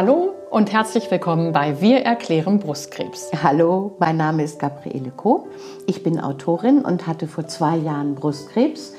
Hallo 0.00 0.32
und 0.48 0.72
herzlich 0.72 1.10
willkommen 1.10 1.52
bei 1.52 1.82
Wir 1.82 1.98
erklären 1.98 2.58
Brustkrebs. 2.58 3.32
Hallo, 3.42 3.96
mein 3.98 4.16
Name 4.16 4.44
ist 4.44 4.58
Gabriele 4.58 5.12
Koh. 5.14 5.46
Ich 5.86 6.02
bin 6.02 6.18
Autorin 6.18 6.86
und 6.86 7.06
hatte 7.06 7.26
vor 7.26 7.46
zwei 7.48 7.76
Jahren 7.76 8.14
Brustkrebs 8.14 8.94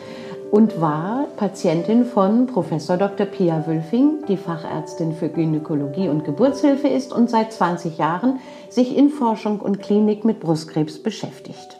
und 0.51 0.79
war 0.79 1.25
Patientin 1.37 2.05
von 2.05 2.45
Professor 2.45 2.97
Dr. 2.97 3.25
Pia 3.25 3.65
Wülfing, 3.65 4.25
die 4.27 4.37
Fachärztin 4.37 5.15
für 5.15 5.29
Gynäkologie 5.29 6.07
und 6.07 6.23
Geburtshilfe 6.23 6.87
ist 6.87 7.13
und 7.13 7.31
seit 7.31 7.51
20 7.51 7.97
Jahren 7.97 8.39
sich 8.69 8.95
in 8.95 9.09
Forschung 9.09 9.59
und 9.59 9.81
Klinik 9.81 10.23
mit 10.23 10.39
Brustkrebs 10.39 11.01
beschäftigt. 11.01 11.79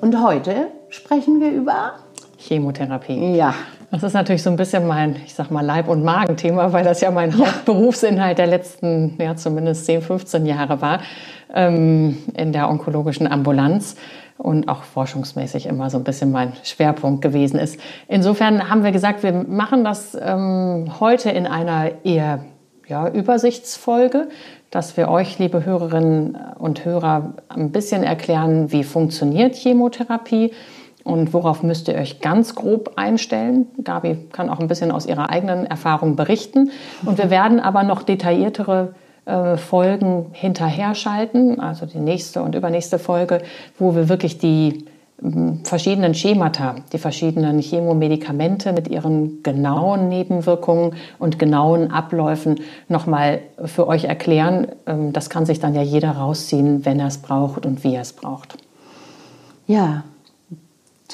Und 0.00 0.24
heute 0.24 0.68
sprechen 0.88 1.42
wir 1.42 1.50
über 1.50 1.96
Chemotherapie. 2.38 3.36
Ja. 3.36 3.52
Das 3.92 4.02
ist 4.02 4.14
natürlich 4.14 4.42
so 4.42 4.48
ein 4.48 4.56
bisschen 4.56 4.86
mein, 4.86 5.16
ich 5.26 5.34
sag 5.34 5.50
mal, 5.50 5.60
Leib- 5.60 5.88
und 5.88 6.02
Magenthema, 6.02 6.72
weil 6.72 6.82
das 6.82 7.02
ja 7.02 7.10
mein 7.10 7.30
ja. 7.30 7.36
Hauptberufsinhalt 7.40 8.38
der 8.38 8.46
letzten, 8.46 9.18
ja, 9.20 9.36
zumindest 9.36 9.84
10, 9.84 10.00
15 10.00 10.46
Jahre 10.46 10.80
war 10.80 11.00
ähm, 11.52 12.16
in 12.34 12.54
der 12.54 12.70
onkologischen 12.70 13.26
Ambulanz 13.30 13.96
und 14.38 14.66
auch 14.68 14.84
forschungsmäßig 14.84 15.66
immer 15.66 15.90
so 15.90 15.98
ein 15.98 16.04
bisschen 16.04 16.32
mein 16.32 16.54
Schwerpunkt 16.62 17.20
gewesen 17.20 17.58
ist. 17.58 17.78
Insofern 18.08 18.70
haben 18.70 18.82
wir 18.82 18.92
gesagt, 18.92 19.22
wir 19.22 19.34
machen 19.34 19.84
das 19.84 20.16
ähm, 20.18 20.98
heute 20.98 21.28
in 21.28 21.46
einer 21.46 21.90
eher 22.02 22.46
ja, 22.88 23.08
Übersichtsfolge, 23.08 24.28
dass 24.70 24.96
wir 24.96 25.10
euch, 25.10 25.38
liebe 25.38 25.66
Hörerinnen 25.66 26.38
und 26.58 26.86
Hörer, 26.86 27.34
ein 27.50 27.72
bisschen 27.72 28.04
erklären, 28.04 28.72
wie 28.72 28.84
funktioniert 28.84 29.54
Chemotherapie 29.54 30.52
und 31.04 31.32
worauf 31.32 31.62
müsst 31.62 31.88
ihr 31.88 31.94
euch 31.94 32.20
ganz 32.20 32.54
grob 32.54 32.92
einstellen? 32.96 33.66
Gabi 33.82 34.16
kann 34.32 34.48
auch 34.48 34.60
ein 34.60 34.68
bisschen 34.68 34.90
aus 34.90 35.06
ihrer 35.06 35.30
eigenen 35.30 35.66
Erfahrung 35.66 36.16
berichten. 36.16 36.70
Und 37.04 37.18
wir 37.18 37.30
werden 37.30 37.60
aber 37.60 37.82
noch 37.82 38.02
detailliertere 38.02 38.94
äh, 39.24 39.56
Folgen 39.56 40.26
hinterher 40.32 40.94
schalten, 40.94 41.60
also 41.60 41.86
die 41.86 41.98
nächste 41.98 42.42
und 42.42 42.54
übernächste 42.54 42.98
Folge, 42.98 43.42
wo 43.78 43.94
wir 43.94 44.08
wirklich 44.08 44.38
die 44.38 44.84
verschiedenen 45.62 46.14
Schemata, 46.14 46.76
die 46.92 46.98
verschiedenen 46.98 47.60
Chemomedikamente 47.60 48.72
mit 48.72 48.88
ihren 48.88 49.42
genauen 49.42 50.08
Nebenwirkungen 50.08 50.94
und 51.18 51.38
genauen 51.38 51.92
Abläufen 51.92 52.60
nochmal 52.88 53.40
für 53.64 53.86
euch 53.86 54.04
erklären. 54.04 54.68
Ähm, 54.86 55.12
das 55.12 55.30
kann 55.30 55.46
sich 55.46 55.60
dann 55.60 55.74
ja 55.74 55.82
jeder 55.82 56.10
rausziehen, 56.10 56.84
wenn 56.84 56.98
er 56.98 57.06
es 57.06 57.18
braucht 57.18 57.66
und 57.66 57.84
wie 57.84 57.94
er 57.94 58.02
es 58.02 58.12
braucht. 58.12 58.56
Ja, 59.68 60.02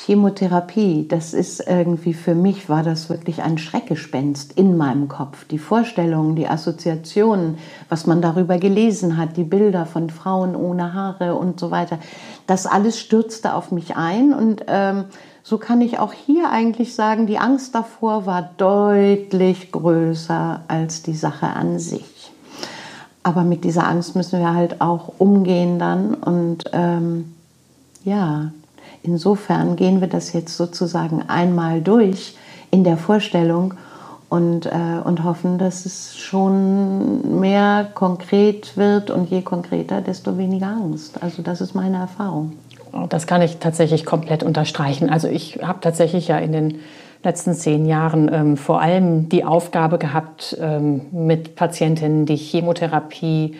Chemotherapie, 0.00 1.06
das 1.08 1.34
ist 1.34 1.60
irgendwie 1.66 2.14
für 2.14 2.34
mich, 2.34 2.68
war 2.68 2.82
das 2.82 3.08
wirklich 3.08 3.42
ein 3.42 3.58
Schreckgespenst 3.58 4.52
in 4.52 4.76
meinem 4.76 5.08
Kopf. 5.08 5.44
Die 5.46 5.58
Vorstellungen, 5.58 6.36
die 6.36 6.48
Assoziationen, 6.48 7.58
was 7.88 8.06
man 8.06 8.22
darüber 8.22 8.58
gelesen 8.58 9.16
hat, 9.16 9.36
die 9.36 9.44
Bilder 9.44 9.86
von 9.86 10.10
Frauen 10.10 10.56
ohne 10.56 10.94
Haare 10.94 11.34
und 11.34 11.60
so 11.60 11.70
weiter, 11.70 11.98
das 12.46 12.66
alles 12.66 12.98
stürzte 12.98 13.54
auf 13.54 13.70
mich 13.72 13.96
ein. 13.96 14.32
Und 14.32 14.64
ähm, 14.68 15.04
so 15.42 15.58
kann 15.58 15.80
ich 15.80 15.98
auch 15.98 16.12
hier 16.12 16.50
eigentlich 16.50 16.94
sagen, 16.94 17.26
die 17.26 17.38
Angst 17.38 17.74
davor 17.74 18.26
war 18.26 18.50
deutlich 18.56 19.72
größer 19.72 20.62
als 20.68 21.02
die 21.02 21.16
Sache 21.16 21.46
an 21.46 21.78
sich. 21.78 22.32
Aber 23.22 23.44
mit 23.44 23.64
dieser 23.64 23.86
Angst 23.86 24.16
müssen 24.16 24.38
wir 24.38 24.54
halt 24.54 24.80
auch 24.80 25.12
umgehen 25.18 25.78
dann 25.78 26.14
und 26.14 26.64
ähm, 26.72 27.34
ja, 28.04 28.52
Insofern 29.02 29.76
gehen 29.76 30.00
wir 30.00 30.08
das 30.08 30.32
jetzt 30.32 30.56
sozusagen 30.56 31.22
einmal 31.28 31.80
durch 31.80 32.36
in 32.70 32.84
der 32.84 32.96
Vorstellung 32.96 33.74
und, 34.28 34.66
äh, 34.66 35.00
und 35.04 35.24
hoffen, 35.24 35.58
dass 35.58 35.86
es 35.86 36.16
schon 36.16 37.40
mehr 37.40 37.88
konkret 37.94 38.76
wird 38.76 39.10
und 39.10 39.30
je 39.30 39.42
konkreter, 39.42 40.00
desto 40.00 40.36
weniger 40.36 40.68
Angst. 40.68 41.22
Also 41.22 41.42
das 41.42 41.60
ist 41.60 41.74
meine 41.74 41.98
Erfahrung. 41.98 42.52
Das 43.08 43.26
kann 43.26 43.42
ich 43.42 43.58
tatsächlich 43.58 44.04
komplett 44.04 44.42
unterstreichen. 44.42 45.10
Also 45.10 45.28
ich 45.28 45.60
habe 45.62 45.80
tatsächlich 45.80 46.28
ja 46.28 46.38
in 46.38 46.52
den 46.52 46.74
letzten 47.22 47.54
zehn 47.54 47.86
Jahren 47.86 48.30
ähm, 48.32 48.56
vor 48.56 48.80
allem 48.80 49.28
die 49.28 49.44
Aufgabe 49.44 49.98
gehabt, 49.98 50.56
ähm, 50.60 51.02
mit 51.10 51.56
Patientinnen 51.56 52.26
die 52.26 52.36
Chemotherapie 52.36 53.56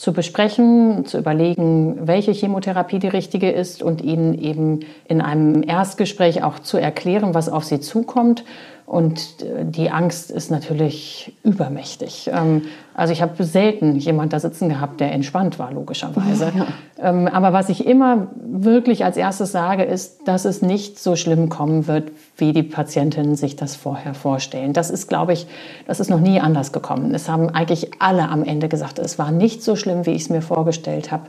zu 0.00 0.14
besprechen, 0.14 1.04
zu 1.04 1.18
überlegen, 1.18 2.06
welche 2.06 2.32
Chemotherapie 2.32 2.98
die 3.00 3.08
richtige 3.08 3.50
ist 3.50 3.82
und 3.82 4.00
ihnen 4.00 4.32
eben 4.32 4.80
in 5.06 5.20
einem 5.20 5.62
Erstgespräch 5.62 6.42
auch 6.42 6.58
zu 6.58 6.78
erklären, 6.78 7.34
was 7.34 7.50
auf 7.50 7.64
sie 7.64 7.80
zukommt 7.80 8.42
und 8.90 9.42
äh, 9.42 9.64
die 9.64 9.92
Angst 9.92 10.32
ist 10.32 10.50
natürlich 10.50 11.32
übermächtig. 11.44 12.28
Ähm, 12.34 12.62
also 12.92 13.12
ich 13.12 13.22
habe 13.22 13.44
selten 13.44 13.94
jemand 13.94 14.32
da 14.32 14.40
sitzen 14.40 14.68
gehabt, 14.68 14.98
der 14.98 15.12
entspannt 15.12 15.60
war, 15.60 15.70
logischerweise. 15.72 16.50
Ja. 16.56 16.66
Ähm, 16.98 17.28
aber 17.28 17.52
was 17.52 17.68
ich 17.68 17.86
immer 17.86 18.26
wirklich 18.34 19.04
als 19.04 19.16
erstes 19.16 19.52
sage, 19.52 19.84
ist, 19.84 20.26
dass 20.26 20.44
es 20.44 20.60
nicht 20.60 20.98
so 20.98 21.14
schlimm 21.14 21.48
kommen 21.50 21.86
wird, 21.86 22.10
wie 22.36 22.52
die 22.52 22.64
Patientinnen 22.64 23.36
sich 23.36 23.54
das 23.54 23.76
vorher 23.76 24.12
vorstellen. 24.12 24.72
Das 24.72 24.90
ist, 24.90 25.06
glaube 25.06 25.34
ich, 25.34 25.46
das 25.86 26.00
ist 26.00 26.10
noch 26.10 26.18
nie 26.18 26.40
anders 26.40 26.72
gekommen. 26.72 27.14
Es 27.14 27.28
haben 27.28 27.48
eigentlich 27.48 27.92
alle 28.00 28.28
am 28.28 28.42
Ende 28.42 28.68
gesagt, 28.68 28.98
es 28.98 29.20
war 29.20 29.30
nicht 29.30 29.62
so 29.62 29.76
schlimm, 29.76 30.04
wie 30.04 30.10
ich 30.10 30.22
es 30.22 30.30
mir 30.30 30.42
vorgestellt 30.42 31.12
habe. 31.12 31.26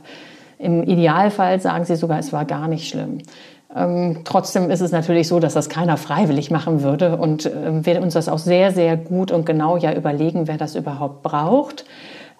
Im 0.58 0.82
Idealfall 0.82 1.60
sagen 1.60 1.84
sie 1.84 1.94
sogar, 1.94 2.18
es 2.18 2.32
war 2.32 2.44
gar 2.44 2.66
nicht 2.66 2.88
schlimm. 2.88 3.18
Ähm, 3.74 4.18
trotzdem 4.24 4.70
ist 4.70 4.80
es 4.80 4.92
natürlich 4.92 5.28
so, 5.28 5.40
dass 5.40 5.54
das 5.54 5.68
keiner 5.68 5.96
freiwillig 5.96 6.50
machen 6.50 6.82
würde 6.82 7.16
und 7.16 7.46
äh, 7.46 7.84
wir 7.84 8.02
uns 8.02 8.14
das 8.14 8.28
auch 8.28 8.38
sehr, 8.38 8.72
sehr 8.72 8.96
gut 8.96 9.30
und 9.30 9.46
genau 9.46 9.76
ja 9.76 9.94
überlegen, 9.94 10.46
wer 10.46 10.58
das 10.58 10.74
überhaupt 10.74 11.22
braucht. 11.22 11.84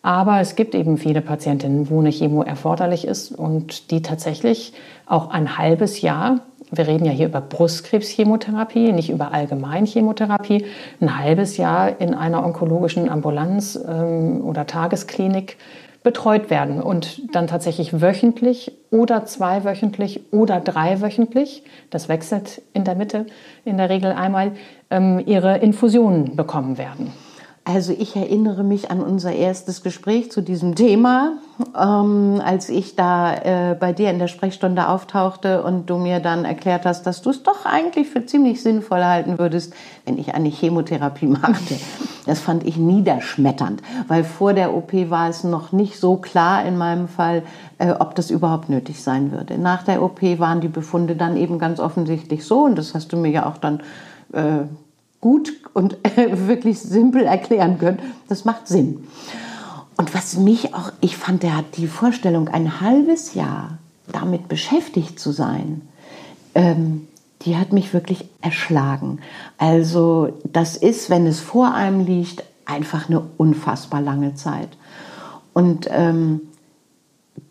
Aber 0.03 0.41
es 0.41 0.56
gibt 0.56 0.75
eben 0.75 0.98
viele 0.98 1.20
Patientinnen, 1.20 1.88
wo 1.88 2.00
eine 2.00 2.10
Chemo 2.10 2.43
erforderlich 2.43 3.06
ist 3.06 3.31
und 3.31 3.91
die 3.93 4.03
tatsächlich 4.03 4.72
auch 5.06 5.31
ein 5.31 5.56
halbes 5.59 6.00
Jahr, 6.00 6.41
wir 6.72 6.88
reden 6.88 7.04
ja 7.04 7.12
hier 7.12 7.26
über 7.26 7.41
Brustkrebschemotherapie, 7.41 8.93
nicht 8.93 9.10
über 9.10 9.32
Allgemeinchemotherapie, 9.32 10.64
ein 11.00 11.19
halbes 11.19 11.56
Jahr 11.56 12.00
in 12.00 12.14
einer 12.14 12.44
onkologischen 12.44 13.09
Ambulanz 13.09 13.78
ähm, 13.88 14.43
oder 14.44 14.66
Tagesklinik 14.66 15.56
betreut 16.02 16.50
werden 16.50 16.82
und 16.82 17.34
dann 17.34 17.46
tatsächlich 17.46 18.00
wöchentlich 18.00 18.72
oder 18.90 19.24
zweiwöchentlich 19.24 20.32
oder 20.32 20.60
dreiwöchentlich, 20.60 21.64
das 21.90 22.08
wechselt 22.08 22.62
in 22.72 22.84
der 22.84 22.94
Mitte 22.94 23.26
in 23.64 23.76
der 23.76 23.88
Regel 23.88 24.12
einmal, 24.12 24.52
ähm, 24.90 25.22
ihre 25.24 25.58
Infusionen 25.58 26.36
bekommen 26.36 26.78
werden. 26.78 27.12
Also 27.64 27.92
ich 27.96 28.16
erinnere 28.16 28.64
mich 28.64 28.90
an 28.90 29.00
unser 29.00 29.32
erstes 29.32 29.84
Gespräch 29.84 30.32
zu 30.32 30.40
diesem 30.40 30.74
Thema, 30.74 31.34
ähm, 31.80 32.42
als 32.44 32.68
ich 32.68 32.96
da 32.96 33.34
äh, 33.36 33.76
bei 33.78 33.92
dir 33.92 34.10
in 34.10 34.18
der 34.18 34.26
Sprechstunde 34.26 34.88
auftauchte 34.88 35.62
und 35.62 35.88
du 35.88 35.96
mir 35.96 36.18
dann 36.18 36.44
erklärt 36.44 36.84
hast, 36.86 37.06
dass 37.06 37.22
du 37.22 37.30
es 37.30 37.44
doch 37.44 37.64
eigentlich 37.64 38.08
für 38.08 38.26
ziemlich 38.26 38.64
sinnvoll 38.64 39.04
halten 39.04 39.38
würdest, 39.38 39.74
wenn 40.04 40.18
ich 40.18 40.34
eine 40.34 40.48
Chemotherapie 40.48 41.26
machte. 41.28 41.76
Das 42.26 42.40
fand 42.40 42.66
ich 42.66 42.78
niederschmetternd, 42.78 43.80
weil 44.08 44.24
vor 44.24 44.54
der 44.54 44.74
OP 44.74 44.92
war 45.08 45.28
es 45.28 45.44
noch 45.44 45.70
nicht 45.70 46.00
so 46.00 46.16
klar 46.16 46.64
in 46.64 46.76
meinem 46.76 47.06
Fall, 47.06 47.44
äh, 47.78 47.92
ob 47.92 48.16
das 48.16 48.32
überhaupt 48.32 48.70
nötig 48.70 49.00
sein 49.00 49.30
würde. 49.30 49.56
Nach 49.56 49.84
der 49.84 50.02
OP 50.02 50.20
waren 50.40 50.60
die 50.60 50.68
Befunde 50.68 51.14
dann 51.14 51.36
eben 51.36 51.60
ganz 51.60 51.78
offensichtlich 51.78 52.44
so 52.44 52.64
und 52.64 52.76
das 52.76 52.92
hast 52.92 53.12
du 53.12 53.16
mir 53.16 53.30
ja 53.30 53.46
auch 53.46 53.58
dann 53.58 53.80
äh, 54.32 54.64
gut 55.22 55.54
und 55.72 55.96
wirklich 56.16 56.78
simpel 56.80 57.22
erklären 57.22 57.78
können. 57.78 58.00
Das 58.28 58.44
macht 58.44 58.68
Sinn. 58.68 59.08
Und 59.96 60.12
was 60.14 60.36
mich 60.36 60.74
auch, 60.74 60.92
ich 61.00 61.16
fand, 61.16 61.42
der 61.42 61.56
hat 61.56 61.76
die 61.78 61.86
Vorstellung, 61.86 62.48
ein 62.48 62.82
halbes 62.82 63.32
Jahr 63.32 63.78
damit 64.10 64.48
beschäftigt 64.48 65.18
zu 65.18 65.32
sein, 65.32 65.82
ähm, 66.54 67.08
die 67.42 67.56
hat 67.56 67.72
mich 67.72 67.94
wirklich 67.94 68.28
erschlagen. 68.40 69.20
Also 69.58 70.38
das 70.44 70.76
ist, 70.76 71.08
wenn 71.08 71.26
es 71.26 71.40
vor 71.40 71.75
einem 71.75 72.04
liegt, 72.04 72.44
einfach 72.64 73.08
eine 73.08 73.22
unfassbar 73.36 74.00
lange 74.00 74.34
Zeit. 74.34 74.68
Und 75.52 75.88
ähm, 75.90 76.40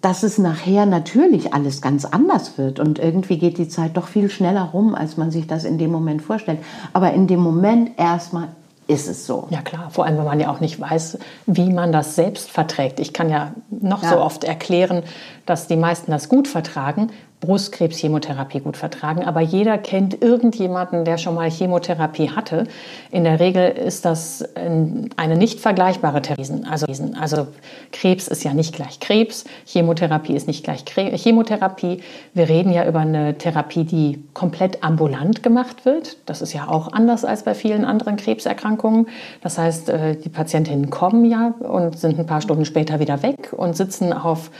dass 0.01 0.23
es 0.23 0.37
nachher 0.37 0.85
natürlich 0.85 1.53
alles 1.53 1.81
ganz 1.81 2.05
anders 2.05 2.57
wird 2.57 2.79
und 2.79 2.99
irgendwie 2.99 3.37
geht 3.37 3.57
die 3.57 3.67
Zeit 3.67 3.97
doch 3.97 4.07
viel 4.07 4.29
schneller 4.29 4.63
rum, 4.63 4.95
als 4.95 5.17
man 5.17 5.31
sich 5.31 5.47
das 5.47 5.63
in 5.63 5.77
dem 5.77 5.91
Moment 5.91 6.21
vorstellt. 6.21 6.59
Aber 6.93 7.13
in 7.13 7.27
dem 7.27 7.39
Moment 7.39 7.91
erstmal 7.97 8.49
ist 8.87 9.07
es 9.07 9.25
so. 9.25 9.47
Ja 9.49 9.61
klar, 9.61 9.89
vor 9.91 10.05
allem, 10.05 10.17
wenn 10.17 10.25
man 10.25 10.39
ja 10.39 10.51
auch 10.51 10.59
nicht 10.59 10.79
weiß, 10.79 11.19
wie 11.45 11.71
man 11.71 11.91
das 11.91 12.15
selbst 12.15 12.49
verträgt. 12.49 12.99
Ich 12.99 13.13
kann 13.13 13.29
ja 13.29 13.53
noch 13.69 14.03
ja. 14.03 14.09
so 14.09 14.19
oft 14.19 14.43
erklären, 14.43 15.03
dass 15.45 15.67
die 15.67 15.77
meisten 15.77 16.11
das 16.11 16.29
gut 16.29 16.47
vertragen, 16.47 17.11
Brustkrebs-Chemotherapie 17.41 18.61
gut 18.61 18.77
vertragen. 18.77 19.25
Aber 19.25 19.41
jeder 19.41 19.77
kennt 19.77 20.21
irgendjemanden, 20.21 21.03
der 21.03 21.17
schon 21.17 21.35
mal 21.35 21.49
Chemotherapie 21.49 22.29
hatte. 22.29 22.65
In 23.11 23.23
der 23.23 23.39
Regel 23.39 23.69
ist 23.69 24.05
das 24.05 24.45
eine 24.55 25.35
nicht 25.35 25.59
vergleichbare 25.59 26.21
Therapie. 26.21 26.63
Also, 26.69 26.85
also 27.19 27.47
Krebs 27.91 28.27
ist 28.27 28.43
ja 28.43 28.53
nicht 28.53 28.75
gleich 28.75 28.99
Krebs, 28.99 29.45
Chemotherapie 29.65 30.33
ist 30.33 30.47
nicht 30.47 30.63
gleich 30.63 30.85
Chemotherapie. 30.85 32.01
Wir 32.33 32.47
reden 32.47 32.71
ja 32.71 32.87
über 32.87 32.99
eine 32.99 33.37
Therapie, 33.37 33.83
die 33.83 34.23
komplett 34.33 34.83
ambulant 34.83 35.43
gemacht 35.43 35.83
wird. 35.85 36.17
Das 36.27 36.41
ist 36.41 36.53
ja 36.53 36.67
auch 36.67 36.93
anders 36.93 37.25
als 37.25 37.43
bei 37.43 37.55
vielen 37.55 37.85
anderen 37.85 38.17
Krebserkrankungen. 38.17 39.07
Das 39.41 39.57
heißt, 39.57 39.89
äh, 39.89 40.15
die 40.15 40.29
Patientinnen 40.29 40.91
kommen 40.91 41.25
ja 41.25 41.55
und 41.59 41.97
sind 41.97 42.19
ein 42.19 42.27
paar 42.27 42.41
Stunden 42.41 42.65
später 42.65 42.99
wieder 42.99 43.23
weg 43.23 43.51
und 43.51 43.75
sitzen 43.75 44.13
auf 44.13 44.51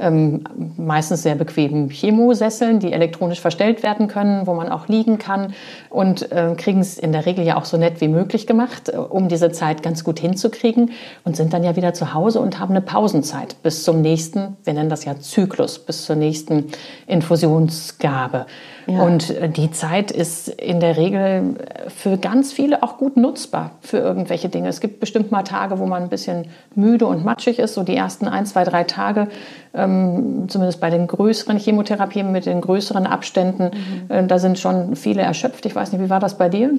ähm, 0.00 0.42
meistens 0.76 1.22
sehr 1.22 1.34
bequemen 1.34 1.90
Chemosesseln, 1.90 2.80
die 2.80 2.92
elektronisch 2.92 3.40
verstellt 3.40 3.82
werden 3.82 4.08
können, 4.08 4.46
wo 4.46 4.54
man 4.54 4.70
auch 4.70 4.88
liegen 4.88 5.18
kann 5.18 5.52
und 5.90 6.32
äh, 6.32 6.54
kriegen 6.56 6.80
es 6.80 6.98
in 6.98 7.12
der 7.12 7.26
Regel 7.26 7.44
ja 7.44 7.56
auch 7.56 7.64
so 7.64 7.76
nett 7.76 8.00
wie 8.00 8.08
möglich 8.08 8.46
gemacht, 8.46 8.88
äh, 8.88 8.96
um 8.96 9.28
diese 9.28 9.52
Zeit 9.52 9.82
ganz 9.82 10.02
gut 10.02 10.18
hinzukriegen 10.18 10.92
und 11.24 11.36
sind 11.36 11.52
dann 11.52 11.62
ja 11.62 11.76
wieder 11.76 11.94
zu 11.94 12.14
Hause 12.14 12.40
und 12.40 12.58
haben 12.58 12.70
eine 12.70 12.80
Pausenzeit 12.80 13.62
bis 13.62 13.84
zum 13.84 14.00
nächsten, 14.00 14.56
wir 14.64 14.72
nennen 14.72 14.90
das 14.90 15.04
ja 15.04 15.18
Zyklus, 15.20 15.78
bis 15.78 16.04
zur 16.04 16.16
nächsten 16.16 16.66
Infusionsgabe. 17.06 18.46
Ja. 18.90 19.02
Und 19.02 19.30
äh, 19.30 19.48
die 19.48 19.70
Zeit 19.70 20.10
ist 20.10 20.48
in 20.48 20.80
der 20.80 20.96
Regel 20.96 21.56
für 21.88 22.16
ganz 22.16 22.52
viele 22.52 22.82
auch 22.82 22.98
gut 22.98 23.16
nutzbar 23.16 23.72
für 23.80 23.98
irgendwelche 23.98 24.48
Dinge. 24.48 24.68
Es 24.68 24.80
gibt 24.80 25.00
bestimmt 25.00 25.30
mal 25.30 25.42
Tage, 25.42 25.78
wo 25.78 25.86
man 25.86 26.02
ein 26.02 26.08
bisschen 26.08 26.46
müde 26.74 27.06
und 27.06 27.24
matschig 27.24 27.58
ist, 27.58 27.74
so 27.74 27.82
die 27.82 27.94
ersten 27.94 28.26
ein, 28.26 28.46
zwei, 28.46 28.64
drei 28.64 28.84
Tage, 28.84 29.28
ähm, 29.74 30.46
zumindest 30.48 30.80
bei 30.80 30.90
den 30.90 31.06
größeren 31.06 31.58
Chemotherapien 31.58 32.32
mit 32.32 32.46
den 32.46 32.60
größeren 32.60 33.06
Abständen. 33.06 33.70
Mhm. 34.08 34.14
Äh, 34.14 34.26
da 34.26 34.38
sind 34.38 34.58
schon 34.58 34.96
viele 34.96 35.22
erschöpft. 35.22 35.66
Ich 35.66 35.74
weiß 35.74 35.92
nicht, 35.92 36.02
wie 36.02 36.10
war 36.10 36.20
das 36.20 36.36
bei 36.36 36.48
dir? 36.48 36.72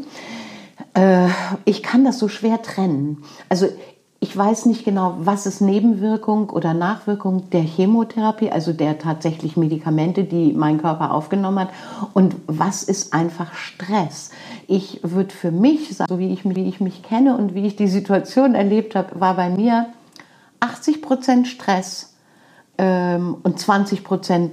Äh, 0.93 1.27
ich 1.65 1.83
kann 1.83 2.03
das 2.03 2.19
so 2.19 2.27
schwer 2.27 2.61
trennen. 2.61 3.23
Also 3.49 3.67
ich 4.23 4.37
weiß 4.37 4.67
nicht 4.67 4.85
genau, 4.85 5.15
was 5.17 5.47
ist 5.47 5.61
Nebenwirkung 5.61 6.51
oder 6.51 6.75
Nachwirkung 6.75 7.49
der 7.49 7.63
Chemotherapie, 7.63 8.51
also 8.51 8.71
der 8.71 8.99
tatsächlich 8.99 9.57
Medikamente, 9.57 10.25
die 10.25 10.53
mein 10.53 10.79
Körper 10.79 11.11
aufgenommen 11.11 11.61
hat, 11.61 11.69
und 12.13 12.35
was 12.45 12.83
ist 12.83 13.15
einfach 13.15 13.55
Stress. 13.55 14.29
Ich 14.67 14.99
würde 15.01 15.33
für 15.33 15.49
mich 15.49 15.97
sagen, 15.97 16.07
so 16.07 16.19
wie 16.19 16.31
ich, 16.31 16.45
wie 16.45 16.69
ich 16.69 16.79
mich 16.79 17.01
kenne 17.01 17.35
und 17.35 17.55
wie 17.55 17.65
ich 17.65 17.75
die 17.75 17.87
Situation 17.87 18.53
erlebt 18.53 18.95
habe, 18.95 19.19
war 19.19 19.35
bei 19.35 19.49
mir 19.49 19.87
80 20.59 21.01
Prozent 21.01 21.47
Stress 21.47 22.13
ähm, 22.77 23.37
und 23.41 23.59
20 23.59 24.03
Prozent 24.03 24.51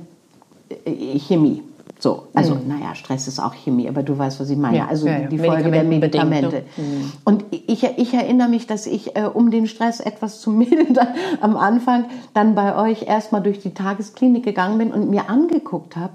äh, 0.87 1.19
Chemie. 1.19 1.63
So, 2.01 2.29
also 2.33 2.55
mhm. 2.55 2.69
naja, 2.69 2.95
Stress 2.95 3.27
ist 3.27 3.41
auch 3.41 3.55
Chemie, 3.55 3.89
aber 3.89 4.05
du 4.05 4.17
weißt, 4.17 4.39
was 4.39 4.49
ich 4.51 4.57
meine. 4.57 4.77
Ja, 4.77 4.87
also 4.87 5.09
ja, 5.09 5.21
die 5.21 5.39
Folge 5.39 5.71
der 5.71 5.83
Medikamente. 5.83 6.65
Mhm. 6.77 7.13
Und 7.25 7.45
ich, 7.51 7.83
ich 7.83 8.15
erinnere 8.15 8.49
mich, 8.49 8.69
dass 8.69 8.87
ich, 8.87 9.17
äh, 9.17 9.25
um 9.25 9.51
den 9.51 9.67
Stress 9.67 9.99
etwas 9.99 10.41
zu 10.41 10.51
mildern, 10.53 11.09
am 11.41 11.57
Anfang 11.57 12.05
dann 12.35 12.55
bei 12.55 12.77
euch 12.77 13.03
erstmal 13.03 13.43
durch 13.43 13.59
die 13.59 13.75
Tagesklinik 13.75 14.45
gegangen 14.45 14.79
bin 14.79 14.93
und 14.93 15.11
mir 15.11 15.29
angeguckt 15.29 15.97
habe, 15.97 16.15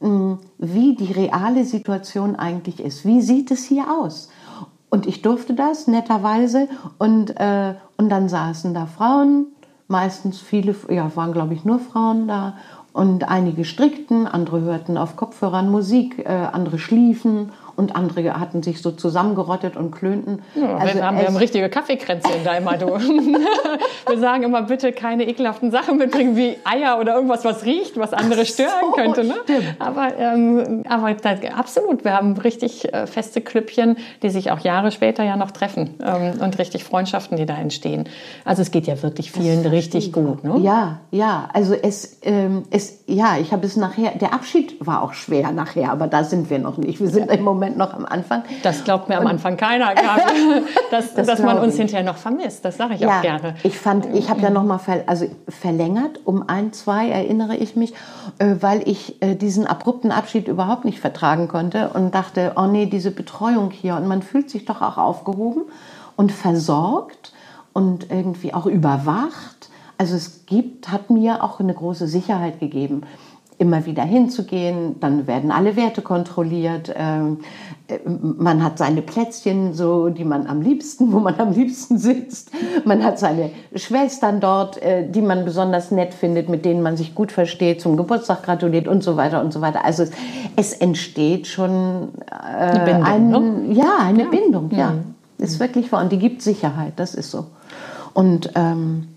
hm, 0.00 0.38
wie 0.56 0.94
die 0.94 1.12
reale 1.12 1.64
Situation 1.64 2.36
eigentlich 2.36 2.80
ist. 2.80 3.04
Wie 3.04 3.20
sieht 3.20 3.50
es 3.50 3.64
hier 3.64 3.86
aus? 4.00 4.30
Und 4.90 5.06
ich 5.06 5.20
durfte 5.20 5.52
das 5.52 5.86
netterweise 5.86 6.68
und, 6.96 7.38
äh, 7.38 7.74
und 7.98 8.08
dann 8.08 8.30
saßen 8.30 8.72
da 8.72 8.86
Frauen, 8.86 9.48
meistens 9.88 10.40
viele, 10.40 10.74
ja, 10.88 11.14
waren 11.16 11.32
glaube 11.32 11.52
ich 11.52 11.64
nur 11.64 11.78
Frauen 11.78 12.28
da 12.28 12.54
und 12.92 13.28
einige 13.28 13.64
strickten, 13.64 14.26
andere 14.26 14.60
hörten 14.60 14.96
auf 14.96 15.16
Kopfhörern 15.16 15.70
Musik, 15.70 16.18
äh, 16.20 16.28
andere 16.28 16.78
schliefen 16.78 17.52
und 17.78 17.94
andere 17.94 18.38
hatten 18.38 18.62
sich 18.62 18.82
so 18.82 18.90
zusammengerottet 18.90 19.76
und 19.76 19.92
klönten. 19.92 20.42
Ja, 20.56 20.76
also 20.76 20.96
wir, 20.96 21.06
haben, 21.06 21.18
wir 21.18 21.26
haben 21.26 21.36
richtige 21.36 21.68
Kaffeekränzchen 21.68 22.44
da 22.44 22.56
immer. 22.56 22.68
Du. 22.78 22.86
wir 22.86 24.18
sagen 24.18 24.44
immer, 24.44 24.62
bitte 24.62 24.92
keine 24.92 25.26
ekelhaften 25.26 25.72
Sachen 25.72 25.98
mitbringen 25.98 26.36
wie 26.36 26.56
Eier 26.64 27.00
oder 27.00 27.14
irgendwas, 27.14 27.44
was 27.44 27.64
riecht, 27.64 27.96
was 27.96 28.12
andere 28.12 28.46
stören 28.46 28.70
so, 28.82 28.92
könnte. 28.92 29.24
Ne? 29.24 29.34
Aber, 29.78 30.16
ähm, 30.16 30.84
aber 30.88 31.14
das, 31.14 31.40
absolut, 31.56 32.04
wir 32.04 32.12
haben 32.12 32.36
richtig 32.36 32.92
äh, 32.92 33.06
feste 33.06 33.40
Klüppchen, 33.40 33.96
die 34.22 34.30
sich 34.30 34.50
auch 34.52 34.60
Jahre 34.60 34.92
später 34.92 35.24
ja 35.24 35.36
noch 35.36 35.50
treffen 35.50 35.94
ähm, 36.04 36.40
und 36.40 36.58
richtig 36.58 36.84
Freundschaften, 36.84 37.36
die 37.36 37.46
da 37.46 37.56
entstehen. 37.56 38.08
Also 38.44 38.62
es 38.62 38.70
geht 38.70 38.86
ja 38.86 39.02
wirklich 39.02 39.32
vielen 39.32 39.66
richtig 39.66 40.12
gut. 40.12 40.44
Ne? 40.44 40.58
Ja, 40.60 41.00
ja, 41.10 41.48
also 41.52 41.74
es, 41.74 42.18
ähm, 42.22 42.62
es 42.70 43.00
ja, 43.06 43.38
ich 43.40 43.52
habe 43.52 43.66
es 43.66 43.76
nachher, 43.76 44.12
der 44.12 44.34
Abschied 44.34 44.74
war 44.86 45.02
auch 45.02 45.14
schwer 45.14 45.50
nachher, 45.52 45.90
aber 45.90 46.06
da 46.06 46.24
sind 46.24 46.50
wir 46.50 46.58
noch 46.58 46.76
nicht. 46.76 47.00
Wir 47.00 47.08
sind 47.08 47.28
ja. 47.28 47.34
im 47.34 47.42
Moment 47.42 47.67
Moment 47.68 47.76
noch 47.76 47.94
am 47.94 48.06
Anfang. 48.06 48.42
Das 48.62 48.84
glaubt 48.84 49.08
mir 49.08 49.18
am 49.18 49.26
Anfang 49.26 49.56
keiner, 49.56 49.94
dass, 50.90 51.14
das 51.14 51.26
dass 51.26 51.40
man 51.40 51.58
uns 51.58 51.74
ich. 51.74 51.80
hinterher 51.80 52.04
noch 52.04 52.16
vermisst. 52.16 52.64
Das 52.64 52.76
sage 52.76 52.94
ich 52.94 53.00
ja, 53.00 53.18
auch 53.18 53.22
gerne. 53.22 53.54
Ich 53.62 53.78
fand, 53.78 54.06
ich 54.14 54.30
habe 54.30 54.40
ja 54.40 54.50
noch 54.50 54.64
mal 54.64 54.78
ver, 54.78 55.04
also 55.06 55.26
verlängert 55.48 56.20
um 56.24 56.48
ein, 56.48 56.72
zwei 56.72 57.08
erinnere 57.08 57.56
ich 57.56 57.76
mich, 57.76 57.94
äh, 58.38 58.56
weil 58.60 58.88
ich 58.88 59.20
äh, 59.22 59.34
diesen 59.34 59.66
abrupten 59.66 60.12
Abschied 60.12 60.48
überhaupt 60.48 60.84
nicht 60.84 61.00
vertragen 61.00 61.48
konnte 61.48 61.90
und 61.90 62.14
dachte, 62.14 62.52
oh 62.56 62.66
nee, 62.66 62.86
diese 62.86 63.10
Betreuung 63.10 63.70
hier 63.70 63.96
und 63.96 64.06
man 64.06 64.22
fühlt 64.22 64.50
sich 64.50 64.64
doch 64.64 64.80
auch 64.80 64.96
aufgehoben 64.96 65.62
und 66.16 66.32
versorgt 66.32 67.32
und 67.72 68.10
irgendwie 68.10 68.54
auch 68.54 68.66
überwacht. 68.66 69.68
Also 69.98 70.14
es 70.14 70.46
gibt, 70.46 70.90
hat 70.90 71.10
mir 71.10 71.42
auch 71.42 71.60
eine 71.60 71.74
große 71.74 72.06
Sicherheit 72.06 72.60
gegeben 72.60 73.02
immer 73.58 73.86
wieder 73.86 74.04
hinzugehen. 74.04 75.00
Dann 75.00 75.26
werden 75.26 75.50
alle 75.50 75.76
Werte 75.76 76.00
kontrolliert. 76.00 76.94
Ähm, 76.96 77.38
äh, 77.88 77.98
man 78.06 78.62
hat 78.62 78.78
seine 78.78 79.02
Plätzchen, 79.02 79.74
so, 79.74 80.08
die 80.08 80.24
man 80.24 80.46
am 80.46 80.62
liebsten, 80.62 81.12
wo 81.12 81.18
man 81.18 81.38
am 81.40 81.52
liebsten 81.52 81.98
sitzt. 81.98 82.50
Man 82.84 83.02
hat 83.02 83.18
seine 83.18 83.50
Schwestern 83.74 84.40
dort, 84.40 84.80
äh, 84.80 85.08
die 85.10 85.22
man 85.22 85.44
besonders 85.44 85.90
nett 85.90 86.14
findet, 86.14 86.48
mit 86.48 86.64
denen 86.64 86.82
man 86.82 86.96
sich 86.96 87.14
gut 87.14 87.32
versteht, 87.32 87.80
zum 87.80 87.96
Geburtstag 87.96 88.44
gratuliert 88.44 88.86
und 88.86 89.02
so 89.02 89.16
weiter 89.16 89.42
und 89.42 89.52
so 89.52 89.60
weiter. 89.60 89.84
Also 89.84 90.04
es, 90.04 90.12
es 90.56 90.72
entsteht 90.72 91.48
schon 91.48 92.10
äh, 92.30 92.34
eine 92.34 92.84
Bindung, 92.84 93.04
ein, 93.04 93.28
ne? 93.68 93.74
ja, 93.74 93.96
eine 94.00 94.22
ja. 94.24 94.28
Bindung, 94.30 94.70
ja. 94.70 94.90
Mhm. 94.92 95.14
Ist 95.38 95.60
wirklich 95.60 95.90
wahr. 95.92 96.02
Und 96.02 96.10
die 96.10 96.18
gibt 96.18 96.42
Sicherheit, 96.42 96.94
das 96.96 97.14
ist 97.14 97.30
so. 97.30 97.46
Und 98.12 98.50
ähm, 98.56 99.08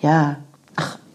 ja, 0.00 0.36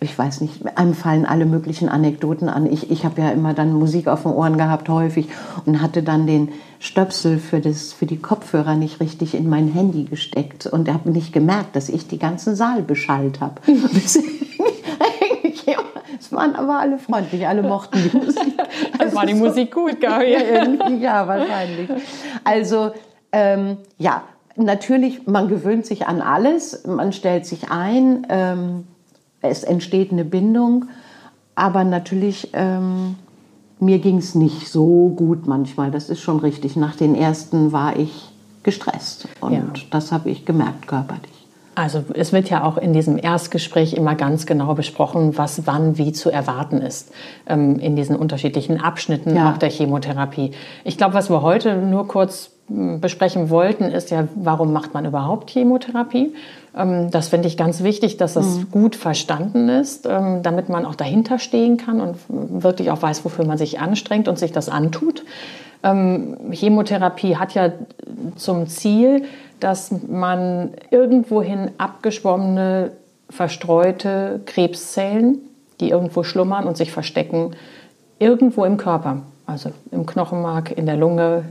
ich 0.02 0.18
weiß 0.18 0.42
nicht, 0.42 0.78
einem 0.78 0.94
fallen 0.94 1.26
alle 1.26 1.46
möglichen 1.46 1.90
Anekdoten 1.90 2.48
an. 2.48 2.66
Ich, 2.66 2.90
ich 2.90 3.04
habe 3.04 3.22
ja 3.22 3.32
immer 3.32 3.54
dann 3.54 3.74
Musik 3.74 4.08
auf 4.08 4.24
den 4.24 4.32
Ohren 4.32 4.58
gehabt, 4.58 4.88
häufig, 4.88 5.28
und 5.66 5.82
hatte 5.82 6.04
dann 6.04 6.26
den 6.26 6.50
Stöpsel 6.80 7.38
für, 7.38 7.60
das, 7.60 7.92
für 7.92 8.06
die 8.06 8.18
Kopfhörer 8.18 8.76
nicht 8.76 9.02
richtig 9.02 9.36
in 9.36 9.50
mein 9.50 9.68
Handy 9.68 10.06
gesteckt 10.06 10.66
und 10.68 10.92
habe 10.92 11.12
nicht 11.12 11.34
gemerkt, 11.34 11.76
dass 11.76 11.90
ich 11.90 12.08
die 12.08 12.18
ganzen 12.18 12.56
Saal 12.56 12.82
beschallt 12.82 13.42
habe. 13.42 13.56
es 16.20 16.32
waren 16.32 16.56
aber 16.56 16.80
alle 16.80 16.98
freundlich, 16.98 17.46
alle 17.48 17.64
mochten 17.64 17.98
die 18.02 18.18
Musik. 18.18 18.44
Also 18.98 19.16
war 19.16 19.26
die 19.26 19.34
so, 19.34 19.46
Musik 19.46 19.74
gut, 19.74 20.00
gell? 20.00 20.78
ja, 21.02 21.28
wahrscheinlich. 21.28 21.90
Also, 22.44 22.92
ähm, 23.32 23.78
ja, 23.98 24.24
natürlich, 24.56 25.26
man 25.26 25.48
gewöhnt 25.48 25.86
sich 25.86 26.08
an 26.08 26.22
alles, 26.22 26.86
man 26.86 27.14
stellt 27.14 27.46
sich 27.46 27.72
ein. 27.72 28.28
Ähm, 28.30 28.88
es 29.42 29.64
entsteht 29.64 30.12
eine 30.12 30.26
Bindung, 30.26 30.86
aber 31.56 31.84
natürlich, 31.84 32.50
ähm, 32.54 33.16
mir 33.80 34.00
ging 34.00 34.18
es 34.18 34.36
nicht 34.36 34.68
so 34.70 35.10
gut 35.16 35.48
manchmal, 35.48 35.92
das 35.92 36.10
ist 36.10 36.22
schon 36.22 36.40
richtig. 36.40 36.76
Nach 36.76 36.96
den 36.96 37.16
ersten 37.16 37.72
war 37.72 37.98
ich 37.98 38.30
gestresst 38.64 39.28
und 39.42 39.54
ja. 39.54 39.64
das 39.92 40.12
habe 40.12 40.30
ich 40.30 40.46
gemerkt 40.46 40.88
körperlich. 40.88 41.40
Also 41.80 42.04
es 42.14 42.34
wird 42.34 42.50
ja 42.50 42.66
auch 42.66 42.78
in 42.78 42.92
diesem 42.92 43.18
Erstgespräch 43.18 43.94
immer 43.94 44.16
ganz 44.16 44.46
genau 44.46 44.74
besprochen, 44.74 45.38
was 45.38 45.66
wann 45.66 45.98
wie 45.98 46.12
zu 46.12 46.30
erwarten 46.30 46.82
ist 46.82 47.14
ähm, 47.48 47.80
in 47.80 47.96
diesen 47.96 48.18
unterschiedlichen 48.18 48.82
Abschnitten 48.82 49.34
ja. 49.34 49.52
auch 49.54 49.58
der 49.58 49.70
Chemotherapie. 49.70 50.52
Ich 50.84 50.98
glaube, 50.98 51.14
was 51.14 51.30
wir 51.30 51.42
heute 51.42 51.78
nur 51.78 52.06
kurz 52.08 52.52
hm, 52.68 53.00
besprechen 53.00 53.50
wollten, 53.50 53.86
ist 53.86 54.12
ja, 54.12 54.28
warum 54.36 54.74
macht 54.74 54.94
man 54.94 55.06
überhaupt 55.06 55.52
Chemotherapie? 55.52 56.34
Ähm, 56.76 57.12
das 57.12 57.30
finde 57.30 57.48
ich 57.48 57.58
ganz 57.58 57.84
wichtig, 57.84 58.18
dass 58.18 58.34
das 58.34 58.58
mhm. 58.58 58.72
gut 58.72 58.96
verstanden 58.96 59.70
ist, 59.70 60.06
ähm, 60.06 60.44
damit 60.44 60.70
man 60.70 60.86
auch 60.86 60.96
dahinter 60.96 61.40
stehen 61.40 61.78
kann 61.78 62.02
und 62.02 62.18
wirklich 62.28 62.92
auch 62.92 63.02
weiß, 63.02 63.26
wofür 63.26 63.46
man 63.46 63.58
sich 63.58 63.80
anstrengt 63.80 64.28
und 64.28 64.38
sich 64.38 64.52
das 64.52 64.70
antut. 64.70 65.24
Ähm, 65.84 66.38
Chemotherapie 66.52 67.38
hat 67.38 67.54
ja 67.54 67.72
zum 68.36 68.68
Ziel, 68.68 69.24
dass 69.60 69.92
man 70.08 70.72
irgendwohin 70.90 71.72
abgeschwommene, 71.78 72.92
verstreute 73.30 74.42
Krebszellen, 74.46 75.38
die 75.80 75.90
irgendwo 75.90 76.24
schlummern 76.24 76.66
und 76.66 76.78
sich 76.78 76.92
verstecken, 76.92 77.52
irgendwo 78.18 78.66
im 78.66 78.78
Körper, 78.78 79.22
also 79.46 79.72
im 79.92 80.06
Knochenmark, 80.06 80.72
in 80.72 80.86
der 80.86 80.98
Lunge, 80.98 81.44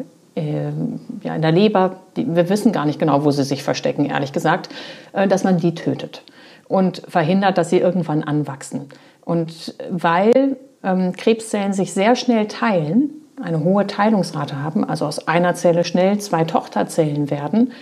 ja, 1.23 1.35
in 1.35 1.43
der 1.43 1.53
Leber, 1.53 1.97
die, 2.17 2.35
wir 2.35 2.49
wissen 2.49 2.73
gar 2.73 2.87
nicht 2.87 2.99
genau, 2.99 3.25
wo 3.25 3.31
sie 3.31 3.45
sich 3.45 3.63
verstecken, 3.63 4.07
ehrlich 4.07 4.33
gesagt, 4.33 4.69
äh, 5.13 5.29
dass 5.29 5.45
man 5.45 5.59
die 5.59 5.75
tötet. 5.75 6.23
und 6.69 7.03
verhindert, 7.09 7.59
dass 7.59 7.71
sie 7.71 7.79
irgendwann 7.79 8.23
anwachsen. 8.23 8.89
Und 9.25 9.75
weil 9.91 10.57
ähm, 10.83 11.13
Krebszellen 11.13 11.73
sich 11.73 11.93
sehr 11.93 12.15
schnell 12.15 12.47
teilen, 12.47 13.11
eine 13.43 13.63
hohe 13.65 13.87
Teilungsrate 13.87 14.63
haben, 14.63 14.85
also 14.85 15.07
aus 15.07 15.29
einer 15.29 15.55
Zelle 15.55 15.85
schnell 15.85 16.19
zwei 16.19 16.45
Tochterzellen 16.45 17.31
werden, 17.31 17.73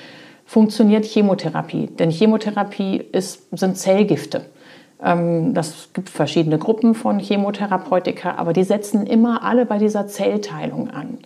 funktioniert 0.45 1.05
Chemotherapie. 1.05 1.89
Denn 1.89 2.11
Chemotherapie 2.11 2.99
ist, 2.99 3.47
sind 3.57 3.77
Zellgifte. 3.77 4.47
Ähm, 5.03 5.55
das 5.55 5.89
gibt 5.93 6.09
verschiedene 6.09 6.59
Gruppen 6.59 6.95
von 6.95 7.19
Chemotherapeutika, 7.19 8.37
aber 8.37 8.53
die 8.53 8.65
setzen 8.65 9.07
immer 9.07 9.43
alle 9.43 9.67
bei 9.67 9.79
dieser 9.79 10.07
Zellteilung 10.07 10.91
an 10.91 11.19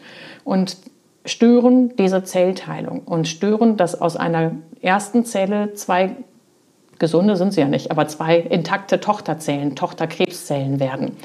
und 0.45 0.77
stören 1.25 1.95
diese 1.97 2.25
Zellteilung 2.25 3.03
und 3.05 3.29
stören, 3.29 3.77
dass 3.77 4.01
aus 4.01 4.17
einer 4.17 4.53
ersten 4.81 5.25
Zelle 5.25 5.75
zwei 5.75 6.17
gesunde 6.99 7.37
sind 7.37 7.53
sie 7.53 7.61
ja 7.61 7.69
nicht, 7.69 7.91
aber 7.91 8.07
zwei 8.09 8.39
intakte 8.39 9.01
Tochterzellen, 9.01 9.75
Tochterkrebszellen 9.75 10.81
werden. 10.81 11.17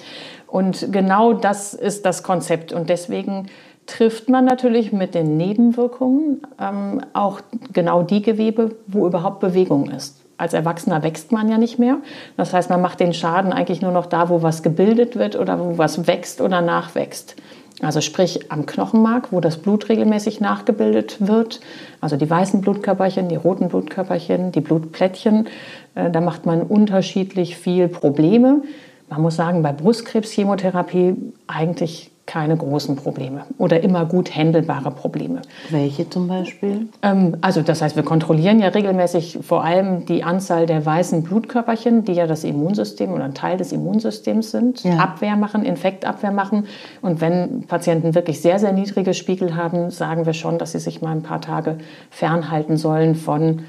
Und 0.47 0.91
genau 0.91 1.33
das 1.33 1.73
ist 1.73 2.05
das 2.05 2.23
Konzept. 2.23 2.71
Und 2.71 2.89
deswegen 2.89 3.47
trifft 3.85 4.29
man 4.29 4.45
natürlich 4.45 4.93
mit 4.93 5.13
den 5.13 5.37
Nebenwirkungen 5.37 6.41
ähm, 6.59 7.01
auch 7.13 7.41
genau 7.73 8.03
die 8.03 8.21
Gewebe, 8.21 8.75
wo 8.87 9.05
überhaupt 9.05 9.39
Bewegung 9.41 9.89
ist. 9.91 10.21
Als 10.37 10.53
Erwachsener 10.53 11.03
wächst 11.03 11.31
man 11.31 11.49
ja 11.49 11.57
nicht 11.57 11.79
mehr. 11.79 11.97
Das 12.35 12.53
heißt, 12.53 12.69
man 12.69 12.81
macht 12.81 12.99
den 12.99 13.13
Schaden 13.13 13.53
eigentlich 13.53 13.81
nur 13.81 13.91
noch 13.91 14.05
da, 14.05 14.29
wo 14.29 14.41
was 14.41 14.63
gebildet 14.63 15.15
wird 15.15 15.35
oder 15.35 15.59
wo 15.59 15.77
was 15.77 16.07
wächst 16.07 16.41
oder 16.41 16.61
nachwächst. 16.61 17.35
Also 17.82 18.00
sprich 18.00 18.51
am 18.51 18.65
Knochenmark, 18.65 19.34
wo 19.34 19.41
das 19.41 19.58
Blut 19.58 19.89
regelmäßig 19.89 20.39
nachgebildet 20.39 21.17
wird. 21.20 21.60
Also 22.00 22.15
die 22.15 22.29
weißen 22.29 22.62
Blutkörperchen, 22.62 23.27
die 23.27 23.36
roten 23.36 23.67
Blutkörperchen, 23.67 24.51
die 24.53 24.62
Blutplättchen. 24.62 25.48
Äh, 25.94 26.10
da 26.10 26.22
macht 26.22 26.46
man 26.46 26.62
unterschiedlich 26.62 27.58
viel 27.58 27.89
Probleme. 27.89 28.63
Man 29.10 29.22
muss 29.22 29.36
sagen, 29.36 29.62
bei 29.62 29.74
Brustkrebschemotherapie 29.74 31.15
eigentlich 31.48 32.12
keine 32.25 32.58
großen 32.58 32.96
Probleme 32.96 33.44
oder 33.60 33.82
immer 33.84 34.05
gut 34.05 34.36
handelbare 34.36 34.89
Probleme. 34.89 35.41
Welche 35.70 36.10
zum 36.10 36.27
Beispiel? 36.27 36.88
Ähm, 37.03 37.38
also 37.41 37.62
das 37.62 37.82
heißt, 37.82 37.96
wir 37.96 38.03
kontrollieren 38.03 38.60
ja 38.60 38.70
regelmäßig 38.70 39.39
vor 39.41 39.63
allem 39.63 40.05
die 40.05 40.24
Anzahl 40.24 40.65
der 40.65 40.84
weißen 40.86 41.24
Blutkörperchen, 41.24 42.03
die 42.03 42.13
ja 42.13 42.25
das 42.25 42.44
Immunsystem 42.44 43.13
oder 43.13 43.25
ein 43.25 43.36
Teil 43.36 43.58
des 43.58 43.72
Immunsystems 43.72 44.51
sind, 44.51 44.84
ja. 44.84 44.98
Abwehr 44.98 45.36
machen, 45.36 45.63
Infektabwehr 45.63 46.32
machen. 46.32 46.65
Und 47.01 47.22
wenn 47.22 47.63
Patienten 47.67 48.15
wirklich 48.15 48.41
sehr, 48.41 48.58
sehr 48.58 48.72
niedrige 48.72 49.13
Spiegel 49.13 49.55
haben, 49.55 49.91
sagen 49.91 50.25
wir 50.25 50.34
schon, 50.34 50.58
dass 50.58 50.72
sie 50.72 50.79
sich 50.79 51.01
mal 51.01 51.12
ein 51.12 51.24
paar 51.24 51.41
Tage 51.41 51.77
fernhalten 52.10 52.77
sollen 52.77 53.15
von 53.15 53.65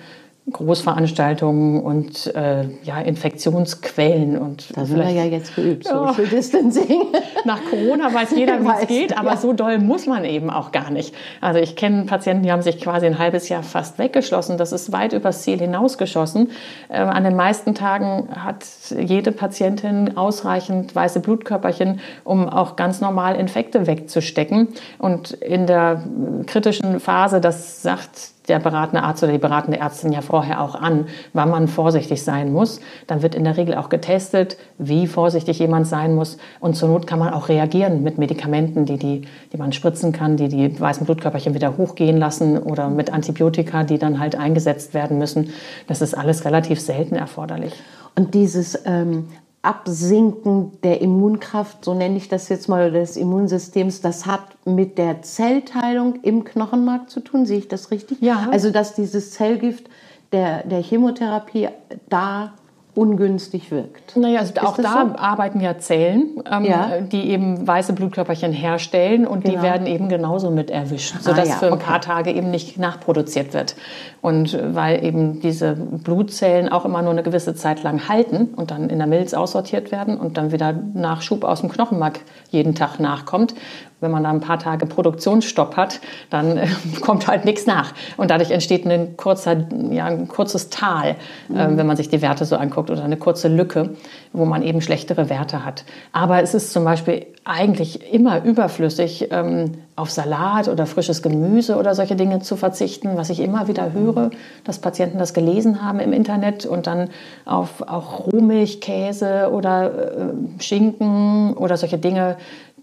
Großveranstaltungen 0.53 1.83
und 1.83 2.33
äh, 2.37 2.69
ja, 2.85 3.01
Infektionsquellen. 3.01 4.39
Und 4.39 4.77
da 4.77 4.85
sind 4.85 4.99
wir 4.99 5.11
ja 5.11 5.25
jetzt 5.25 5.57
geübt, 5.57 5.89
Social 5.89 6.25
ja. 6.25 6.31
Distancing. 6.31 7.07
Nach 7.45 7.59
Corona 7.69 8.15
weiß 8.15 8.31
jeder, 8.37 8.63
wie 8.63 8.69
es 8.81 8.87
geht, 8.87 9.19
aber 9.19 9.31
ja. 9.31 9.37
so 9.37 9.53
doll 9.53 9.79
muss 9.79 10.07
man 10.07 10.25
eben 10.25 10.49
auch 10.49 10.71
gar 10.71 10.93
nicht. 10.93 11.13
Also 11.41 11.59
ich 11.59 11.75
kenne 11.75 12.05
Patienten, 12.05 12.45
die 12.45 12.53
haben 12.53 12.63
sich 12.63 12.81
quasi 12.81 13.07
ein 13.07 13.19
halbes 13.19 13.49
Jahr 13.49 13.65
fast 13.65 13.99
weggeschlossen. 13.99 14.57
Das 14.57 14.71
ist 14.71 14.93
weit 14.93 15.13
übers 15.15 15.43
Ziel 15.43 15.59
hinausgeschossen. 15.59 16.51
Äh, 16.89 16.99
an 16.99 17.25
den 17.25 17.35
meisten 17.35 17.75
Tagen 17.75 18.29
hat 18.31 18.65
jede 18.97 19.33
Patientin 19.33 20.17
ausreichend 20.17 20.95
weiße 20.95 21.19
Blutkörperchen, 21.19 21.99
um 22.23 22.49
auch 22.49 22.77
ganz 22.77 23.01
normal 23.01 23.35
Infekte 23.35 23.89
wegzustecken. 23.89 24.69
Und 24.99 25.33
in 25.33 25.67
der 25.67 26.05
kritischen 26.47 27.01
Phase, 27.01 27.41
das 27.41 27.83
sagt 27.83 28.36
der 28.49 28.59
beratende 28.59 29.03
Arzt 29.03 29.23
oder 29.23 29.33
die 29.33 29.39
beratende 29.39 29.79
Ärztin 29.79 30.13
ja 30.13 30.21
vorher 30.21 30.61
auch 30.61 30.75
an, 30.75 31.07
wann 31.33 31.51
man 31.51 31.69
vorsichtig 31.69 32.23
sein 32.23 32.53
muss. 32.53 32.81
Dann 33.07 33.23
wird 33.23 33.35
in 33.35 33.45
der 33.45 33.57
Regel 33.57 33.75
auch 33.75 33.89
getestet, 33.89 34.57
wie 34.79 35.07
vorsichtig 35.07 35.59
jemand 35.59 35.87
sein 35.87 36.15
muss. 36.15 36.39
Und 36.61 36.75
zur 36.75 36.89
Not 36.89 37.07
kann 37.07 37.19
man 37.19 37.33
auch 37.33 37.49
reagieren 37.49 38.03
mit 38.03 38.19
Medikamenten, 38.19 38.87
die, 38.87 38.99
die, 38.99 39.23
die 39.53 39.57
man 39.57 39.73
spritzen 39.73 40.13
kann, 40.13 40.37
die 40.37 40.49
die 40.49 40.81
weißen 40.81 41.07
Blutkörperchen 41.07 41.55
wieder 41.55 41.77
hochgehen 41.77 42.17
lassen 42.17 42.59
oder 42.59 42.89
mit 42.89 43.13
Antibiotika, 43.13 43.85
die 43.85 43.99
dann 43.99 44.19
halt 44.19 44.37
eingesetzt 44.37 44.95
werden 44.95 45.19
müssen. 45.19 45.51
Das 45.87 46.03
ist 46.03 46.15
alles 46.15 46.45
relativ 46.45 46.81
selten 46.81 47.17
erforderlich. 47.17 47.73
Und 48.15 48.35
dieses 48.35 48.81
ähm, 48.87 49.29
Absinken 49.67 50.79
der 50.83 51.01
Immunkraft, 51.01 51.85
so 51.85 51.93
nenne 51.93 52.17
ich 52.17 52.29
das 52.29 52.49
jetzt 52.49 52.69
mal, 52.69 52.93
des 52.93 53.17
Immunsystems, 53.17 54.01
das 54.01 54.25
hat 54.25 54.43
mit 54.65 54.97
der 54.97 55.23
Zellteilung 55.23 56.21
im 56.23 56.45
Knochenmark 56.45 57.11
zu 57.11 57.21
tun. 57.21 57.47
Sehe 57.47 57.59
ich 57.59 57.69
das 57.69 57.91
richtig? 57.91 58.21
Ja. 58.21 58.49
Also, 58.53 58.71
dass 58.71 58.95
dieses 58.95 59.33
Zellgift 59.33 59.89
der, 60.33 60.65
der 60.65 60.83
Chemotherapie 60.83 61.69
da 62.09 62.55
ungünstig 62.97 63.71
wirkt. 63.71 64.17
Naja, 64.17 64.41
also 64.41 64.55
auch 64.63 64.77
da 64.77 65.07
so? 65.07 65.19
arbeiten 65.19 65.61
ja 65.61 65.79
Zellen, 65.79 66.43
ähm, 66.51 66.65
ja. 66.65 67.01
die 67.01 67.29
eben 67.31 67.67
weiße 67.67 67.93
Blutkörperchen 67.93 68.53
herstellen 68.53 69.27
und 69.27 69.45
genau. 69.45 69.57
die 69.57 69.63
werden 69.63 69.87
eben 69.87 70.09
genauso 70.09 70.51
mit 70.51 70.71
erwischt, 70.71 71.15
ah, 71.17 71.23
sodass 71.23 71.49
ah, 71.49 71.53
ja, 71.53 71.57
für 71.57 71.67
ein 71.67 71.73
okay. 71.75 71.85
paar 71.85 72.01
Tage 72.01 72.33
eben 72.33 72.51
nicht 72.51 72.79
nachproduziert 72.79 73.53
wird. 73.53 73.77
Und 74.23 74.59
weil 74.75 75.05
eben 75.05 75.41
diese 75.41 75.75
Blutzellen 75.75 76.71
auch 76.71 76.87
immer 76.87 77.03
nur 77.03 77.13
eine 77.13 77.23
gewisse 77.23 77.55
Zeit 77.55 77.83
lang 77.83 78.09
halten 78.09 78.55
und 78.57 78.71
dann 78.71 78.89
in 78.89 78.99
der 78.99 79.07
Milz 79.07 79.35
aussortiert 79.35 79.93
werden 79.93 80.17
und 80.17 80.39
dann 80.39 80.51
wieder 80.51 80.73
Nachschub 80.73 81.45
aus 81.45 81.61
dem 81.61 81.71
Knochenmark 81.71 82.21
jeden 82.51 82.75
Tag 82.75 82.99
nachkommt, 82.99 83.55
wenn 84.01 84.11
man 84.11 84.25
da 84.25 84.31
ein 84.31 84.41
paar 84.41 84.59
Tage 84.59 84.87
Produktionsstopp 84.87 85.77
hat, 85.77 86.01
dann 86.31 86.57
äh, 86.59 86.67
kommt 87.01 87.27
halt 87.27 87.45
nichts 87.45 87.67
nach. 87.67 87.93
Und 88.17 88.31
dadurch 88.31 88.51
entsteht 88.51 88.87
ein, 88.87 89.17
kurzer, 89.17 89.57
ja, 89.91 90.05
ein 90.07 90.29
kurzes 90.29 90.69
Tal, 90.69 91.17
äh, 91.55 91.69
mhm. 91.69 91.79
wenn 91.79 91.87
man 91.87 91.97
sich 91.97 92.09
die 92.09 92.23
Werte 92.23 92.45
so 92.45 92.57
anguckt, 92.57 92.91
oder 92.91 93.03
eine 93.03 93.17
kurze 93.17 93.49
Lücke, 93.49 93.91
wo 94.33 94.45
man 94.45 94.63
eben 94.63 94.81
schlechtere 94.81 95.31
Werte 95.31 95.65
hat. 95.65 95.85
Aber 96.13 96.43
es 96.43 96.55
ist 96.55 96.73
zum 96.73 96.85
Beispiel 96.85 97.27
eigentlich 97.45 98.13
immer 98.13 98.45
überflüssig, 98.45 99.29
ähm, 99.31 99.73
auf 99.95 100.11
Salat 100.11 100.69
oder 100.69 100.85
frisches 100.85 101.23
Gemüse 101.23 101.77
oder 101.77 101.95
solche 101.95 102.17
Dinge 102.17 102.41
zu 102.41 102.57
verzichten, 102.57 103.17
was 103.17 103.31
ich 103.31 103.41
immer 103.41 103.67
wieder 103.67 103.93
höre, 103.93 104.31
dass 104.65 104.79
Patienten 104.79 105.19
das 105.19 105.33
gelesen 105.33 105.83
haben 105.83 106.01
im 106.01 106.13
Internet 106.13 106.67
und 106.67 106.87
dann 106.87 107.09
auf 107.47 107.81
auch 107.81 108.27
Rohmilch, 108.27 108.83
Käse 108.83 109.51
oder 109.51 109.87
äh, 109.87 110.63
Schinken 110.63 111.55
oder 111.55 111.79
solche 111.79 111.97
Dinge 111.97 112.37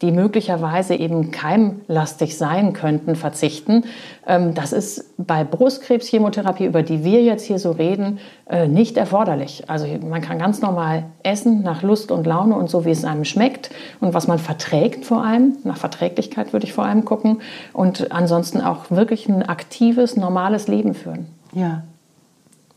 die 0.04 0.12
möglicherweise 0.12 0.96
eben 0.96 1.32
keimlastig 1.32 2.38
sein 2.38 2.74
könnten, 2.74 3.16
verzichten. 3.16 3.86
Ähm, 4.28 4.54
das 4.54 4.74
ist 4.74 5.16
bei 5.18 5.46
Brustkrebschemotherapie, 5.46 6.66
über 6.66 6.84
die 6.84 7.04
wir 7.04 7.24
jetzt 7.24 7.46
hier 7.46 7.58
so 7.58 7.72
reden, 7.72 8.20
äh, 8.48 8.68
nicht 8.68 8.98
erforderlich. 8.98 9.64
Also 9.70 9.88
man 10.08 10.22
kann 10.22 10.38
ganz 10.38 10.62
normal 10.62 11.06
essen 11.24 11.64
nach 11.64 11.82
Lust 11.82 12.12
und 12.12 12.28
Laune 12.28 12.56
und 12.56 12.70
so, 12.70 12.84
wie 12.84 12.92
es 12.92 13.06
einem 13.06 13.24
schmeckt 13.24 13.72
und 14.02 14.14
was 14.14 14.28
man 14.28 14.40
verträgt 14.40 15.06
vor 15.06 15.24
allem. 15.24 15.56
Nach 15.64 15.78
Verträglichkeit 15.78 16.52
würde 16.52 16.66
ich 16.66 16.74
vor 16.74 16.84
allem 16.84 17.06
gucken 17.06 17.42
und 17.72 18.12
ansonsten 18.12 18.60
auch 18.60 18.92
wirklich 18.92 19.30
ein 19.30 19.42
aktives, 19.42 20.18
normales 20.18 20.68
Leben 20.68 20.94
führen. 20.94 21.28
Ja, 21.54 21.84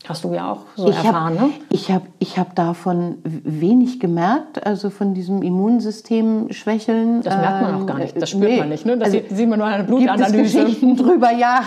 Hast 0.07 0.23
du 0.23 0.33
ja 0.33 0.51
auch 0.51 0.59
so 0.75 0.87
ich 0.89 0.95
erfahren, 0.95 1.39
hab, 1.39 1.47
ne? 1.47 1.53
Ich 1.69 1.91
habe 1.91 2.05
ich 2.19 2.37
hab 2.39 2.55
davon 2.55 3.17
wenig 3.23 3.99
gemerkt, 3.99 4.65
also 4.65 4.89
von 4.89 5.13
diesem 5.13 5.41
Immunsystem 5.41 6.51
schwächeln. 6.51 7.21
Das 7.23 7.35
merkt 7.35 7.61
man 7.61 7.81
auch 7.81 7.85
gar 7.85 7.97
nicht, 7.97 8.21
das 8.21 8.29
spürt 8.29 8.51
nee. 8.51 8.59
man 8.59 8.69
nicht, 8.69 8.85
ne? 8.85 8.97
Das 8.97 9.07
also 9.07 9.19
sieht, 9.19 9.35
sieht 9.35 9.49
man 9.49 9.59
nur 9.59 9.67
an 9.67 9.79
der 9.79 9.83
Blutanalyse. 9.83 10.33
Gibt 10.33 10.47
es 10.47 10.53
Geschichten 10.53 10.95
drüber, 10.97 11.31
ja, 11.31 11.61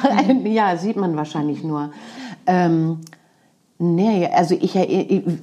ja, 0.44 0.76
sieht 0.76 0.96
man 0.96 1.16
wahrscheinlich 1.16 1.62
nur. 1.62 1.90
Ähm, 2.46 3.00
Nee, 3.82 4.28
also 4.30 4.54
ich, 4.60 4.74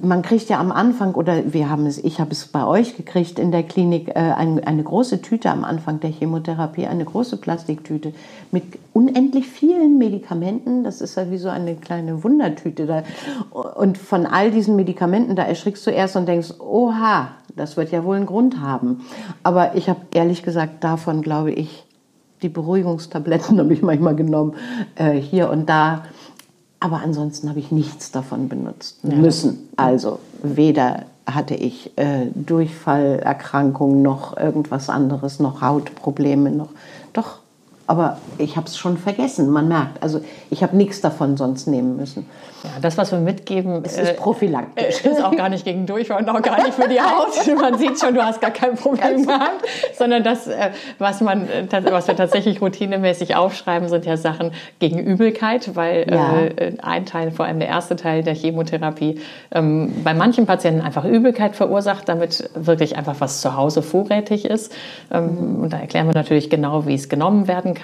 man 0.00 0.22
kriegt 0.22 0.48
ja 0.48 0.60
am 0.60 0.70
Anfang, 0.70 1.14
oder 1.14 1.52
wir 1.52 1.68
haben 1.68 1.86
es, 1.86 1.98
ich 1.98 2.20
habe 2.20 2.30
es 2.30 2.46
bei 2.46 2.64
euch 2.64 2.96
gekriegt 2.96 3.40
in 3.40 3.50
der 3.50 3.64
Klinik, 3.64 4.10
äh, 4.10 4.12
eine, 4.12 4.64
eine 4.64 4.84
große 4.84 5.22
Tüte 5.22 5.50
am 5.50 5.64
Anfang 5.64 5.98
der 5.98 6.10
Chemotherapie, 6.10 6.86
eine 6.86 7.04
große 7.04 7.38
Plastiktüte 7.38 8.12
mit 8.52 8.62
unendlich 8.92 9.48
vielen 9.48 9.98
Medikamenten. 9.98 10.84
Das 10.84 11.00
ist 11.00 11.16
ja 11.16 11.32
wie 11.32 11.36
so 11.36 11.48
eine 11.48 11.74
kleine 11.74 12.22
Wundertüte. 12.22 12.86
Da. 12.86 13.02
Und 13.50 13.98
von 13.98 14.24
all 14.24 14.52
diesen 14.52 14.76
Medikamenten, 14.76 15.34
da 15.34 15.42
erschrickst 15.42 15.84
du 15.88 15.90
erst 15.90 16.14
und 16.14 16.28
denkst, 16.28 16.60
oha, 16.60 17.32
das 17.56 17.76
wird 17.76 17.90
ja 17.90 18.04
wohl 18.04 18.14
einen 18.14 18.26
Grund 18.26 18.60
haben. 18.60 19.00
Aber 19.42 19.74
ich 19.74 19.88
habe 19.88 20.02
ehrlich 20.14 20.44
gesagt 20.44 20.84
davon, 20.84 21.22
glaube 21.22 21.50
ich, 21.50 21.84
die 22.42 22.48
Beruhigungstabletten 22.48 23.58
habe 23.58 23.72
ich 23.72 23.82
manchmal 23.82 24.14
genommen, 24.14 24.54
äh, 24.94 25.14
hier 25.14 25.50
und 25.50 25.68
da 25.68 26.04
aber 26.80 27.00
ansonsten 27.02 27.48
habe 27.48 27.58
ich 27.58 27.72
nichts 27.72 28.10
davon 28.10 28.48
benutzt 28.48 28.98
ja. 29.02 29.14
müssen. 29.14 29.68
Also 29.76 30.20
weder 30.42 31.04
hatte 31.26 31.54
ich 31.54 31.92
äh, 31.96 32.26
Durchfallerkrankungen 32.34 34.02
noch 34.02 34.36
irgendwas 34.36 34.88
anderes, 34.88 35.40
noch 35.40 35.60
Hautprobleme, 35.60 36.50
noch. 36.50 36.70
Doch, 37.12 37.38
aber 37.88 38.18
ich 38.36 38.56
habe 38.56 38.66
es 38.66 38.76
schon 38.76 38.98
vergessen. 38.98 39.48
Man 39.48 39.66
merkt, 39.66 40.02
also 40.02 40.20
ich 40.50 40.62
habe 40.62 40.76
nichts 40.76 41.00
davon 41.00 41.38
sonst 41.38 41.66
nehmen 41.66 41.96
müssen. 41.96 42.26
Ja, 42.62 42.70
das, 42.82 42.98
was 42.98 43.12
wir 43.12 43.18
mitgeben, 43.18 43.82
es 43.82 43.96
ist 43.96 44.16
prophylaktisch. 44.16 45.06
Äh, 45.06 45.12
ist 45.12 45.24
auch 45.24 45.34
gar 45.34 45.48
nicht 45.48 45.64
gegen 45.64 45.86
Durchfall 45.86 46.20
und 46.20 46.28
auch 46.28 46.42
gar 46.42 46.62
nicht 46.62 46.74
für 46.74 46.86
die 46.86 47.00
Haut. 47.00 47.30
Man 47.60 47.78
sieht 47.78 47.98
schon, 47.98 48.14
du 48.14 48.22
hast 48.22 48.42
gar 48.42 48.50
kein 48.50 48.74
Problem 48.74 49.26
gehabt, 49.26 49.64
sondern 49.96 50.22
das, 50.22 50.48
äh, 50.48 50.70
was, 50.98 51.22
man, 51.22 51.48
was 51.84 52.08
wir 52.08 52.16
tatsächlich 52.16 52.60
routinemäßig 52.60 53.36
aufschreiben, 53.36 53.88
sind 53.88 54.04
ja 54.04 54.18
Sachen 54.18 54.52
gegen 54.80 54.98
Übelkeit, 54.98 55.74
weil 55.74 56.06
ja. 56.10 56.42
äh, 56.42 56.74
ein 56.82 57.06
Teil, 57.06 57.30
vor 57.30 57.46
allem 57.46 57.58
der 57.58 57.68
erste 57.68 57.96
Teil 57.96 58.22
der 58.22 58.34
Chemotherapie, 58.34 59.18
ähm, 59.50 59.94
bei 60.04 60.12
manchen 60.12 60.44
Patienten 60.44 60.82
einfach 60.82 61.06
Übelkeit 61.06 61.56
verursacht, 61.56 62.06
damit 62.06 62.50
wirklich 62.54 62.98
einfach 62.98 63.16
was 63.20 63.40
zu 63.40 63.56
Hause 63.56 63.80
vorrätig 63.80 64.44
ist. 64.44 64.74
Ähm, 65.10 65.54
mhm. 65.54 65.62
Und 65.62 65.72
da 65.72 65.78
erklären 65.78 66.06
wir 66.06 66.14
natürlich 66.14 66.50
genau, 66.50 66.86
wie 66.86 66.94
es 66.94 67.08
genommen 67.08 67.48
werden 67.48 67.72
kann 67.72 67.77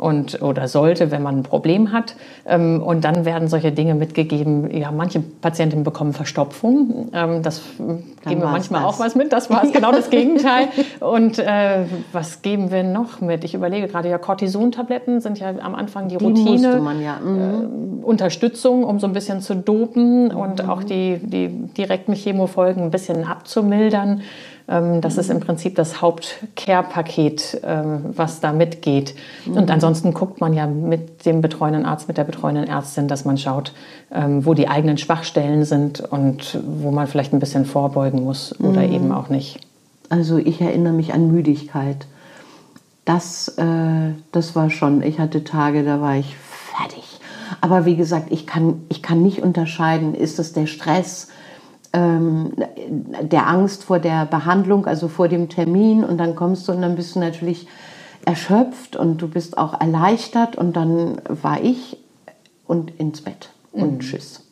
und, 0.00 0.40
oder 0.40 0.66
sollte, 0.66 1.10
wenn 1.10 1.22
man 1.22 1.38
ein 1.38 1.42
Problem 1.42 1.92
hat. 1.92 2.14
Ähm, 2.46 2.82
und 2.82 3.04
dann 3.04 3.26
werden 3.26 3.48
solche 3.48 3.70
Dinge 3.70 3.94
mitgegeben. 3.94 4.74
Ja, 4.74 4.90
manche 4.90 5.20
Patientinnen 5.20 5.84
bekommen 5.84 6.14
Verstopfung. 6.14 7.10
Ähm, 7.12 7.42
das 7.42 7.60
dann 7.78 8.02
geben 8.26 8.40
wir 8.40 8.48
manchmal 8.48 8.82
was. 8.82 8.94
auch 8.94 8.98
was 8.98 9.14
mit. 9.14 9.32
Das 9.32 9.50
war 9.50 9.66
genau 9.72 9.92
das 9.92 10.08
Gegenteil. 10.08 10.68
Und 11.00 11.38
äh, 11.38 11.84
was 12.12 12.40
geben 12.40 12.70
wir 12.70 12.82
noch 12.82 13.20
mit? 13.20 13.44
Ich 13.44 13.54
überlege 13.54 13.88
gerade, 13.88 14.08
ja, 14.08 14.16
Cortisontabletten 14.16 15.20
sind 15.20 15.38
ja 15.38 15.50
am 15.60 15.74
Anfang 15.74 16.08
die, 16.08 16.16
die 16.16 16.24
Routine. 16.24 16.76
Man, 16.76 17.02
ja. 17.02 17.18
mhm. 17.20 18.00
äh, 18.02 18.04
Unterstützung, 18.04 18.84
um 18.84 19.00
so 19.00 19.06
ein 19.06 19.12
bisschen 19.12 19.42
zu 19.42 19.54
dopen 19.54 20.28
mhm. 20.28 20.36
und 20.36 20.66
auch 20.66 20.82
die, 20.82 21.18
die 21.18 21.48
direkten 21.48 22.14
Chemofolgen 22.14 22.84
ein 22.84 22.90
bisschen 22.90 23.24
abzumildern. 23.24 24.22
Ähm, 24.70 25.00
das 25.00 25.18
ist 25.18 25.30
im 25.30 25.40
Prinzip 25.40 25.74
das 25.74 26.00
Haupt-Care-Paket, 26.00 27.60
ähm, 27.64 28.04
was 28.14 28.40
da 28.40 28.52
mitgeht. 28.52 29.14
Und 29.46 29.66
mhm. 29.66 29.70
ansonsten 29.70 30.14
guckt 30.14 30.40
man 30.40 30.54
ja 30.54 30.66
mit 30.66 31.26
dem 31.26 31.40
betreuenden 31.40 31.84
Arzt, 31.84 32.06
mit 32.06 32.16
der 32.16 32.24
betreuenden 32.24 32.68
Ärztin, 32.68 33.08
dass 33.08 33.24
man 33.24 33.36
schaut, 33.36 33.74
ähm, 34.12 34.46
wo 34.46 34.54
die 34.54 34.68
eigenen 34.68 34.96
Schwachstellen 34.96 35.64
sind 35.64 36.00
und 36.00 36.58
wo 36.64 36.92
man 36.92 37.08
vielleicht 37.08 37.32
ein 37.32 37.40
bisschen 37.40 37.66
vorbeugen 37.66 38.22
muss 38.22 38.58
oder 38.60 38.86
mhm. 38.86 38.92
eben 38.92 39.12
auch 39.12 39.28
nicht. 39.28 39.60
Also 40.08 40.38
ich 40.38 40.60
erinnere 40.60 40.92
mich 40.92 41.12
an 41.12 41.32
Müdigkeit. 41.32 42.06
Das, 43.04 43.48
äh, 43.58 44.12
das 44.30 44.54
war 44.54 44.70
schon, 44.70 45.02
ich 45.02 45.18
hatte 45.18 45.42
Tage, 45.42 45.84
da 45.84 46.00
war 46.00 46.16
ich 46.16 46.36
fertig. 46.36 47.20
Aber 47.60 47.84
wie 47.84 47.96
gesagt, 47.96 48.30
ich 48.30 48.46
kann, 48.46 48.82
ich 48.88 49.02
kann 49.02 49.22
nicht 49.22 49.42
unterscheiden, 49.42 50.14
ist 50.14 50.38
es 50.38 50.52
der 50.52 50.66
Stress, 50.66 51.28
ähm, 51.92 52.52
der 53.22 53.48
Angst 53.48 53.84
vor 53.84 53.98
der 53.98 54.26
Behandlung, 54.26 54.86
also 54.86 55.08
vor 55.08 55.28
dem 55.28 55.48
Termin 55.48 56.04
und 56.04 56.18
dann 56.18 56.36
kommst 56.36 56.68
du 56.68 56.72
und 56.72 56.82
dann 56.82 56.96
bist 56.96 57.14
du 57.14 57.20
natürlich 57.20 57.66
erschöpft 58.24 58.96
und 58.96 59.18
du 59.18 59.28
bist 59.28 59.58
auch 59.58 59.80
erleichtert 59.80 60.56
und 60.56 60.76
dann 60.76 61.20
war 61.26 61.62
ich 61.62 61.96
und 62.66 62.90
ins 62.98 63.22
Bett 63.22 63.50
und 63.72 63.94
mhm. 63.94 64.00
tschüss. 64.00 64.49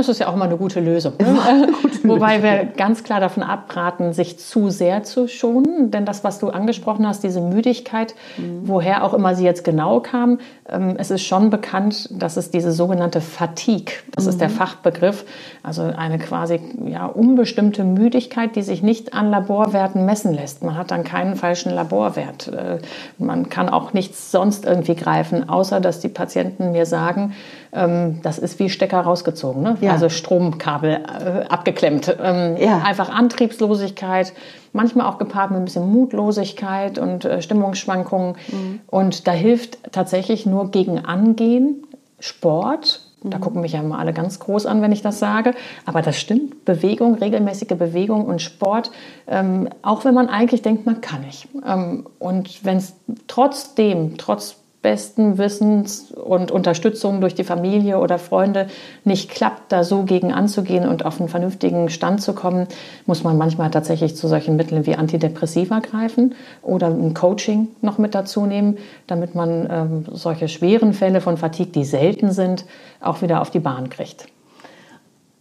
Das 0.00 0.08
ist 0.08 0.18
ja 0.18 0.28
auch 0.28 0.36
mal 0.36 0.46
eine 0.46 0.56
gute 0.56 0.80
Lösung. 0.80 1.12
Ne? 1.20 1.68
Gute 1.82 2.04
Wobei 2.08 2.36
Lösung. 2.38 2.50
wir 2.50 2.64
ganz 2.74 3.04
klar 3.04 3.20
davon 3.20 3.42
abraten, 3.42 4.14
sich 4.14 4.38
zu 4.38 4.70
sehr 4.70 5.02
zu 5.02 5.28
schonen. 5.28 5.90
Denn 5.90 6.06
das, 6.06 6.24
was 6.24 6.38
du 6.38 6.48
angesprochen 6.48 7.06
hast, 7.06 7.22
diese 7.22 7.42
Müdigkeit, 7.42 8.14
mhm. 8.38 8.62
woher 8.62 9.04
auch 9.04 9.12
immer 9.12 9.34
sie 9.34 9.44
jetzt 9.44 9.62
genau 9.62 10.00
kam, 10.00 10.38
ähm, 10.70 10.94
es 10.96 11.10
ist 11.10 11.22
schon 11.22 11.50
bekannt, 11.50 12.08
dass 12.10 12.38
es 12.38 12.50
diese 12.50 12.72
sogenannte 12.72 13.20
Fatigue, 13.20 13.92
das 14.12 14.24
mhm. 14.24 14.30
ist 14.30 14.40
der 14.40 14.48
mhm. 14.48 14.54
Fachbegriff, 14.54 15.26
also 15.62 15.82
eine 15.82 16.18
quasi 16.18 16.60
ja, 16.86 17.04
unbestimmte 17.04 17.84
Müdigkeit, 17.84 18.56
die 18.56 18.62
sich 18.62 18.82
nicht 18.82 19.12
an 19.12 19.30
Laborwerten 19.30 20.06
messen 20.06 20.32
lässt. 20.32 20.62
Man 20.62 20.78
hat 20.78 20.90
dann 20.92 21.04
keinen 21.04 21.36
falschen 21.36 21.72
Laborwert. 21.74 22.48
Äh, 22.48 22.78
man 23.18 23.50
kann 23.50 23.68
auch 23.68 23.92
nichts 23.92 24.30
sonst 24.30 24.64
irgendwie 24.64 24.94
greifen, 24.94 25.46
außer 25.50 25.78
dass 25.78 26.00
die 26.00 26.08
Patienten 26.08 26.72
mir 26.72 26.86
sagen, 26.86 27.34
das 27.72 28.38
ist 28.38 28.58
wie 28.58 28.68
Stecker 28.68 29.00
rausgezogen, 29.00 29.62
ne? 29.62 29.76
ja. 29.80 29.92
also 29.92 30.08
Stromkabel 30.08 30.90
äh, 30.90 31.44
abgeklemmt. 31.48 32.16
Ähm, 32.20 32.56
ja. 32.56 32.78
Einfach 32.78 33.10
Antriebslosigkeit, 33.10 34.32
manchmal 34.72 35.06
auch 35.06 35.18
gepaart 35.18 35.52
mit 35.52 35.60
ein 35.60 35.64
bisschen 35.66 35.90
Mutlosigkeit 35.90 36.98
und 36.98 37.24
äh, 37.24 37.40
Stimmungsschwankungen. 37.40 38.36
Mhm. 38.48 38.80
Und 38.88 39.28
da 39.28 39.32
hilft 39.32 39.92
tatsächlich 39.92 40.46
nur 40.46 40.70
gegen 40.72 40.98
Angehen, 41.04 41.86
Sport. 42.18 43.02
Da 43.22 43.38
mhm. 43.38 43.40
gucken 43.40 43.60
mich 43.60 43.72
ja 43.72 43.80
immer 43.80 43.98
alle 43.98 44.12
ganz 44.12 44.40
groß 44.40 44.66
an, 44.66 44.82
wenn 44.82 44.92
ich 44.92 45.02
das 45.02 45.20
sage. 45.20 45.54
Aber 45.86 46.02
das 46.02 46.18
stimmt. 46.18 46.64
Bewegung, 46.64 47.14
regelmäßige 47.14 47.76
Bewegung 47.78 48.24
und 48.24 48.42
Sport, 48.42 48.90
ähm, 49.28 49.68
auch 49.82 50.04
wenn 50.04 50.14
man 50.14 50.28
eigentlich 50.28 50.62
denkt, 50.62 50.86
man 50.86 51.00
kann 51.00 51.20
nicht. 51.20 51.48
Ähm, 51.66 52.06
und 52.18 52.64
wenn 52.64 52.78
es 52.78 52.94
trotzdem, 53.28 54.16
trotz 54.16 54.56
besten 54.82 55.36
Wissens 55.36 56.10
und 56.10 56.50
Unterstützung 56.50 57.20
durch 57.20 57.34
die 57.34 57.44
Familie 57.44 57.98
oder 57.98 58.18
Freunde 58.18 58.66
nicht 59.04 59.30
klappt, 59.30 59.72
da 59.72 59.84
so 59.84 60.04
gegen 60.04 60.32
anzugehen 60.32 60.88
und 60.88 61.04
auf 61.04 61.20
einen 61.20 61.28
vernünftigen 61.28 61.90
Stand 61.90 62.22
zu 62.22 62.32
kommen, 62.32 62.66
muss 63.04 63.22
man 63.22 63.36
manchmal 63.36 63.70
tatsächlich 63.70 64.16
zu 64.16 64.26
solchen 64.26 64.56
Mitteln 64.56 64.86
wie 64.86 64.94
Antidepressiva 64.94 65.80
greifen 65.80 66.34
oder 66.62 66.86
ein 66.86 67.12
Coaching 67.12 67.68
noch 67.82 67.98
mit 67.98 68.14
dazu 68.14 68.46
nehmen, 68.46 68.78
damit 69.06 69.34
man 69.34 69.68
ähm, 69.70 70.04
solche 70.12 70.48
schweren 70.48 70.94
Fälle 70.94 71.20
von 71.20 71.36
Fatigue, 71.36 71.72
die 71.72 71.84
selten 71.84 72.32
sind, 72.32 72.64
auch 73.00 73.20
wieder 73.20 73.42
auf 73.42 73.50
die 73.50 73.60
Bahn 73.60 73.90
kriegt. 73.90 74.26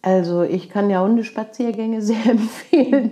Also 0.02 0.44
ich 0.44 0.70
kann 0.70 0.90
ja 0.90 1.02
Hundespaziergänge 1.02 2.02
sehr 2.02 2.26
empfehlen. 2.26 3.12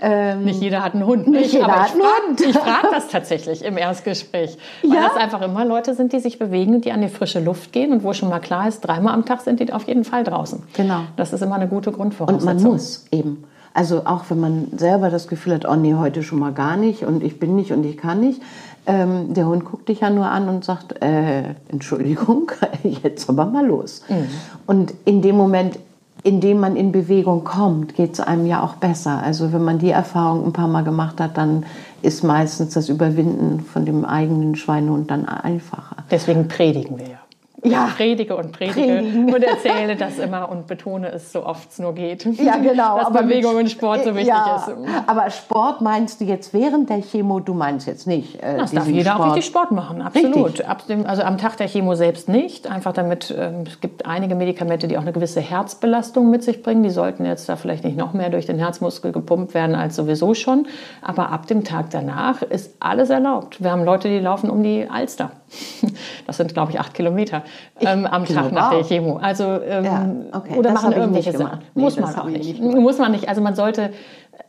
Ähm, 0.00 0.44
nicht 0.44 0.60
jeder 0.60 0.82
hat 0.84 0.94
einen 0.94 1.06
Hund. 1.06 1.26
Nicht 1.26 1.52
jeder 1.52 1.64
aber 1.64 1.82
hat 1.82 1.92
einen 1.92 2.02
Hund. 2.02 2.40
Ich 2.40 2.56
frage 2.56 2.88
das 2.92 3.08
tatsächlich 3.08 3.64
im 3.64 3.78
Erstgespräch. 3.78 4.58
Weil 4.82 4.94
ja? 4.94 5.08
das 5.08 5.16
einfach 5.16 5.40
immer 5.40 5.64
Leute 5.64 5.94
sind, 5.94 6.12
die 6.12 6.20
sich 6.20 6.38
bewegen 6.38 6.74
und 6.74 6.84
die 6.84 6.92
an 6.92 7.00
die 7.00 7.08
frische 7.08 7.40
Luft 7.40 7.72
gehen 7.72 7.92
und 7.92 8.04
wo 8.04 8.12
schon 8.12 8.28
mal 8.28 8.40
klar 8.40 8.68
ist, 8.68 8.80
dreimal 8.80 9.14
am 9.14 9.24
Tag 9.24 9.40
sind 9.40 9.60
die 9.60 9.72
auf 9.72 9.84
jeden 9.88 10.04
Fall 10.04 10.24
draußen. 10.24 10.62
Genau. 10.74 11.00
Das 11.16 11.32
ist 11.32 11.42
immer 11.42 11.54
eine 11.54 11.68
gute 11.68 11.92
Grundvoraussetzung. 11.92 12.48
Und 12.48 12.62
man 12.62 12.72
muss 12.72 13.06
eben. 13.10 13.44
Also 13.74 14.02
auch 14.06 14.24
wenn 14.28 14.40
man 14.40 14.68
selber 14.76 15.08
das 15.08 15.28
Gefühl 15.28 15.54
hat, 15.54 15.66
oh 15.66 15.76
nee, 15.76 15.94
heute 15.94 16.22
schon 16.22 16.38
mal 16.38 16.52
gar 16.52 16.76
nicht 16.76 17.04
und 17.04 17.22
ich 17.22 17.38
bin 17.38 17.54
nicht 17.54 17.72
und 17.72 17.84
ich 17.84 17.96
kann 17.96 18.20
nicht. 18.20 18.42
Ähm, 18.86 19.34
der 19.34 19.46
Hund 19.46 19.64
guckt 19.64 19.88
dich 19.88 20.00
ja 20.00 20.10
nur 20.10 20.26
an 20.26 20.48
und 20.48 20.64
sagt, 20.64 21.02
äh, 21.02 21.54
Entschuldigung, 21.68 22.50
jetzt 22.82 23.28
aber 23.28 23.44
mal 23.46 23.66
los. 23.66 24.02
Mhm. 24.08 24.26
Und 24.66 24.94
in 25.04 25.22
dem 25.22 25.36
Moment 25.36 25.78
indem 26.22 26.60
man 26.60 26.76
in 26.76 26.92
Bewegung 26.92 27.44
kommt, 27.44 27.94
geht 27.94 28.14
es 28.14 28.20
einem 28.20 28.46
ja 28.46 28.62
auch 28.62 28.74
besser. 28.74 29.22
Also 29.22 29.52
wenn 29.52 29.64
man 29.64 29.78
die 29.78 29.90
Erfahrung 29.90 30.44
ein 30.44 30.52
paar 30.52 30.68
Mal 30.68 30.84
gemacht 30.84 31.20
hat, 31.20 31.36
dann 31.36 31.64
ist 32.02 32.24
meistens 32.24 32.74
das 32.74 32.88
Überwinden 32.88 33.60
von 33.60 33.84
dem 33.84 34.04
eigenen 34.04 34.54
Schweinehund 34.54 35.10
dann 35.10 35.26
einfacher. 35.26 35.96
Deswegen 36.10 36.48
predigen 36.48 36.98
wir 36.98 37.08
ja 37.08 37.17
ja. 37.64 37.90
predige 37.96 38.36
und 38.36 38.52
predige 38.52 38.80
Predigen. 38.80 39.34
und 39.34 39.42
erzähle 39.42 39.96
das 39.96 40.18
immer 40.18 40.48
und 40.50 40.66
betone 40.66 41.10
es 41.10 41.32
so 41.32 41.44
oft 41.44 41.70
es 41.70 41.78
nur 41.78 41.94
geht. 41.94 42.24
Ja, 42.38 42.56
genau. 42.56 42.98
Dass 42.98 43.06
aber 43.06 43.22
Bewegung 43.22 43.54
mit, 43.54 43.64
und 43.64 43.70
Sport 43.70 44.04
so 44.04 44.14
wichtig 44.14 44.28
ja, 44.28 44.56
ist. 44.56 44.72
Aber 45.06 45.30
Sport 45.30 45.80
meinst 45.80 46.20
du 46.20 46.24
jetzt 46.24 46.54
während 46.54 46.88
der 46.90 47.02
Chemo, 47.02 47.40
du 47.40 47.54
meinst 47.54 47.86
jetzt 47.86 48.06
nicht 48.06 48.42
äh, 48.42 48.56
Das 48.56 48.72
darf 48.72 48.86
jeder 48.86 49.12
Sport. 49.12 49.20
auch 49.20 49.26
richtig 49.26 49.46
Sport 49.46 49.72
machen, 49.72 50.02
absolut. 50.02 50.62
Ab 50.62 50.86
dem, 50.86 51.06
also 51.06 51.22
am 51.22 51.38
Tag 51.38 51.56
der 51.56 51.68
Chemo 51.68 51.94
selbst 51.94 52.28
nicht, 52.28 52.70
einfach 52.70 52.92
damit, 52.92 53.30
äh, 53.30 53.50
es 53.66 53.80
gibt 53.80 54.06
einige 54.06 54.34
Medikamente, 54.34 54.88
die 54.88 54.96
auch 54.96 55.02
eine 55.02 55.12
gewisse 55.12 55.40
Herzbelastung 55.40 56.30
mit 56.30 56.42
sich 56.42 56.62
bringen. 56.62 56.82
Die 56.82 56.90
sollten 56.90 57.24
jetzt 57.24 57.48
da 57.48 57.56
vielleicht 57.56 57.84
nicht 57.84 57.96
noch 57.96 58.12
mehr 58.12 58.30
durch 58.30 58.46
den 58.46 58.58
Herzmuskel 58.58 59.12
gepumpt 59.12 59.54
werden 59.54 59.74
als 59.74 59.96
sowieso 59.96 60.34
schon. 60.34 60.66
Aber 61.02 61.30
ab 61.30 61.46
dem 61.46 61.64
Tag 61.64 61.90
danach 61.90 62.42
ist 62.42 62.76
alles 62.80 63.10
erlaubt. 63.10 63.62
Wir 63.62 63.70
haben 63.70 63.84
Leute, 63.84 64.08
die 64.08 64.18
laufen 64.18 64.50
um 64.50 64.62
die 64.62 64.88
Alster. 64.88 65.32
Das 66.26 66.36
sind, 66.36 66.52
glaube 66.52 66.72
ich, 66.72 66.80
acht 66.80 66.92
Kilometer 66.94 67.42
ähm, 67.80 68.06
am 68.06 68.26
Tag 68.26 68.52
nach 68.52 68.70
der 68.70 68.84
Chemo. 68.84 69.16
Also 69.16 69.44
ähm, 69.44 69.84
ja, 69.84 70.08
okay. 70.32 70.58
oder 70.58 70.72
das 70.72 70.82
machen 70.82 70.92
irgendwelche 70.92 71.32
Sachen. 71.32 71.60
Nee, 71.74 71.82
Muss 71.82 71.98
man 71.98 72.14
auch 72.14 72.24
nicht. 72.26 72.60
nicht 72.60 72.60
Muss 72.60 72.98
man 72.98 73.12
nicht. 73.12 73.28
Also 73.28 73.40
man 73.40 73.54
sollte, 73.54 73.90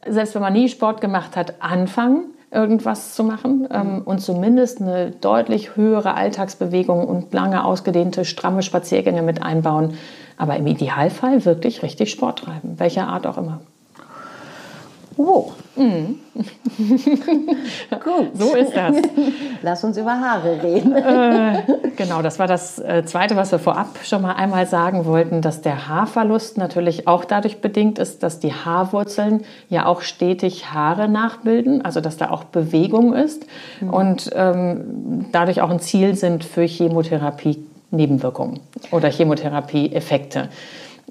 selbst 0.05 0.35
wenn 0.35 0.41
man 0.41 0.53
nie 0.53 0.67
Sport 0.67 0.99
gemacht 0.99 1.37
hat, 1.37 1.53
anfangen 1.61 2.33
irgendwas 2.51 3.13
zu 3.13 3.23
machen 3.23 3.67
ähm, 3.71 3.95
mhm. 3.95 4.01
und 4.01 4.19
zumindest 4.19 4.81
eine 4.81 5.11
deutlich 5.11 5.75
höhere 5.75 6.15
Alltagsbewegung 6.15 7.05
und 7.05 7.33
lange 7.33 7.63
ausgedehnte, 7.63 8.25
stramme 8.25 8.63
Spaziergänge 8.63 9.21
mit 9.21 9.43
einbauen. 9.43 9.93
Aber 10.37 10.55
im 10.55 10.67
Idealfall 10.67 11.45
wirklich 11.45 11.83
richtig 11.83 12.11
Sport 12.11 12.39
treiben, 12.39 12.79
welcher 12.79 13.07
Art 13.07 13.27
auch 13.27 13.37
immer. 13.37 13.61
Oh. 15.21 15.51
Mhm. 15.75 16.17
Gut. 17.89 18.29
So 18.35 18.55
ist 18.55 18.73
das. 18.73 18.95
Lass 19.61 19.83
uns 19.83 19.97
über 19.97 20.11
Haare 20.11 20.63
reden. 20.63 20.95
Äh, 20.95 21.61
genau, 21.97 22.21
das 22.21 22.39
war 22.39 22.47
das 22.47 22.79
äh, 22.79 23.03
Zweite, 23.03 23.35
was 23.35 23.51
wir 23.51 23.59
vorab 23.59 23.99
schon 24.03 24.21
mal 24.21 24.35
einmal 24.35 24.65
sagen 24.65 25.05
wollten, 25.05 25.41
dass 25.41 25.61
der 25.61 25.89
Haarverlust 25.89 26.57
natürlich 26.57 27.09
auch 27.09 27.25
dadurch 27.25 27.59
bedingt 27.59 27.99
ist, 27.99 28.23
dass 28.23 28.39
die 28.39 28.53
Haarwurzeln 28.53 29.43
ja 29.67 29.87
auch 29.87 30.03
stetig 30.03 30.71
Haare 30.71 31.09
nachbilden, 31.09 31.83
also 31.83 31.99
dass 31.99 32.15
da 32.15 32.29
auch 32.29 32.45
Bewegung 32.45 33.13
ist 33.13 33.45
mhm. 33.81 33.89
und 33.89 34.29
ähm, 34.33 35.25
dadurch 35.33 35.59
auch 35.59 35.69
ein 35.69 35.81
Ziel 35.81 36.15
sind 36.15 36.45
für 36.45 36.63
Chemotherapie 36.63 37.61
Nebenwirkungen 37.91 38.61
oder 38.91 39.09
Chemotherapie-Effekte. 39.09 40.47